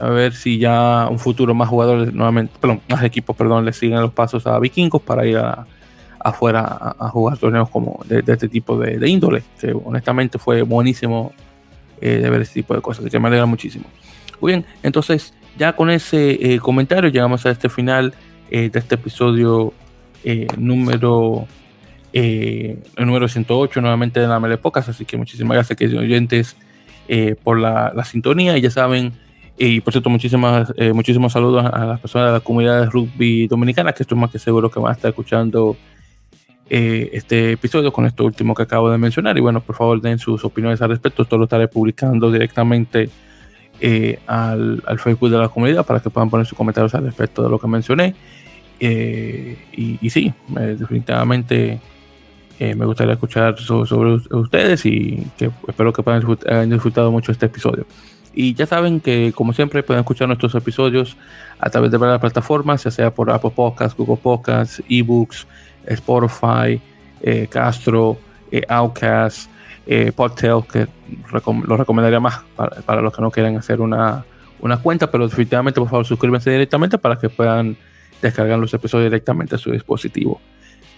[0.00, 4.00] a ver si ya un futuro más jugadores nuevamente, perdón, más equipos, perdón, le siguen
[4.00, 5.66] los pasos a Vikingos para ir a,
[6.20, 9.42] afuera a, jugar torneos como de, este tipo de, índole,
[9.84, 11.32] honestamente fue buenísimo
[12.00, 13.86] eh, de ver este tipo de cosas, así que me alegra muchísimo.
[14.40, 18.14] Muy bien, entonces ya con ese eh, comentario llegamos a este final
[18.50, 19.72] eh, de este episodio
[20.58, 21.46] número
[22.98, 26.56] número 108 nuevamente de la Mele Pocas, así que muchísimas gracias que oyentes
[27.42, 29.12] por la, la, sintonía y ya saben
[29.56, 33.92] y por cierto, muchísimas, muchísimos saludos a las personas de la comunidad de rugby dominicana,
[33.92, 35.76] que estoy más que seguro que van a estar escuchando
[36.70, 39.36] eh, este episodio con esto último que acabo de mencionar.
[39.38, 41.22] Y bueno, por favor den sus opiniones al respecto.
[41.22, 43.08] Esto lo estaré publicando directamente
[43.80, 47.48] eh, al, Facebook de la comunidad para que puedan poner sus comentarios al respecto de
[47.48, 48.14] lo que mencioné.
[48.80, 51.80] Eh, y, sí, definitivamente
[52.58, 55.26] me gustaría escuchar sobre, ustedes y
[55.66, 57.86] espero que puedan hayan disfrutado mucho este episodio.
[58.34, 61.16] Y ya saben que, como siempre, pueden escuchar nuestros episodios
[61.58, 65.46] a través de varias plataformas, ya sea por Apple Podcasts, Google Podcasts, eBooks,
[65.86, 66.80] Spotify,
[67.20, 68.16] eh, Castro,
[68.50, 69.50] eh, Outcast,
[69.86, 70.12] eh,
[70.70, 70.86] que
[71.66, 74.24] lo recomendaría más para, los que no quieran hacer una,
[74.82, 77.76] cuenta, pero definitivamente por favor suscríbanse directamente para que puedan
[78.20, 80.40] descargar los episodios directamente a su dispositivo.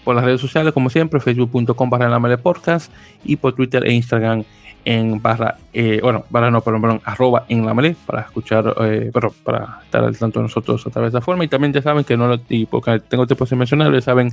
[0.03, 2.91] Por las redes sociales, como siempre, facebook.com barra la podcast
[3.23, 4.43] y por Twitter e Instagram
[4.83, 9.11] en barra, eh, bueno, barra no, perdón, perdón, arroba en la melee para escuchar, eh,
[9.13, 11.43] pero para estar al tanto de nosotros a través de la forma.
[11.43, 14.31] Y también ya saben que no lo, y porque tengo tiempo de mencionar, ya saben,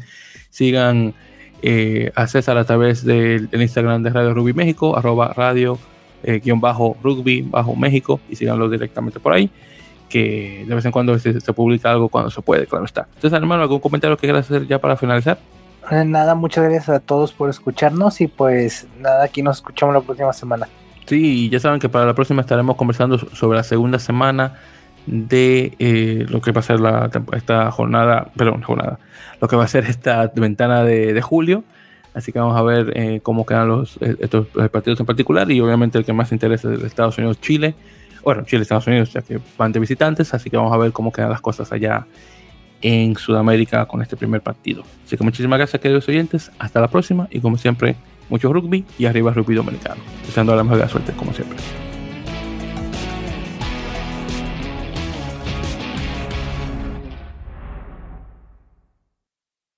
[0.48, 1.14] sigan
[1.60, 5.78] eh, a César a través del, Instagram de Radio Rugby México, arroba radio
[6.22, 9.50] eh, guion bajo rugby bajo México y síganlo directamente por ahí
[10.08, 13.06] que de vez en cuando se, se publica algo cuando se puede, claro está.
[13.14, 15.38] Entonces, hermano, ¿algún comentario que quieras hacer ya para finalizar?
[15.90, 20.00] Eh, nada, muchas gracias a todos por escucharnos y pues nada, aquí nos escuchamos la
[20.00, 20.68] próxima semana.
[21.06, 24.58] Sí, ya saben que para la próxima estaremos conversando sobre la segunda semana
[25.06, 28.98] de eh, lo que va a ser la, esta jornada, perdón, jornada,
[29.40, 31.64] lo que va a ser esta ventana de, julio.
[32.12, 35.96] Así que vamos a ver eh, cómo quedan los, estos partidos en particular y obviamente
[35.98, 37.74] el que más interesa es Estados Unidos-Chile.
[38.22, 41.30] Bueno, Chile-Estados Unidos, ya que van de visitantes, así que vamos a ver cómo quedan
[41.30, 42.06] las cosas allá
[42.82, 44.84] en Sudamérica con este primer partido.
[45.04, 46.50] Así que muchísimas gracias, queridos oyentes.
[46.58, 47.96] Hasta la próxima y como siempre,
[48.28, 50.00] mucho rugby y arriba rugby dominicano.
[50.26, 51.58] Deseando la mejor de la suerte, como siempre.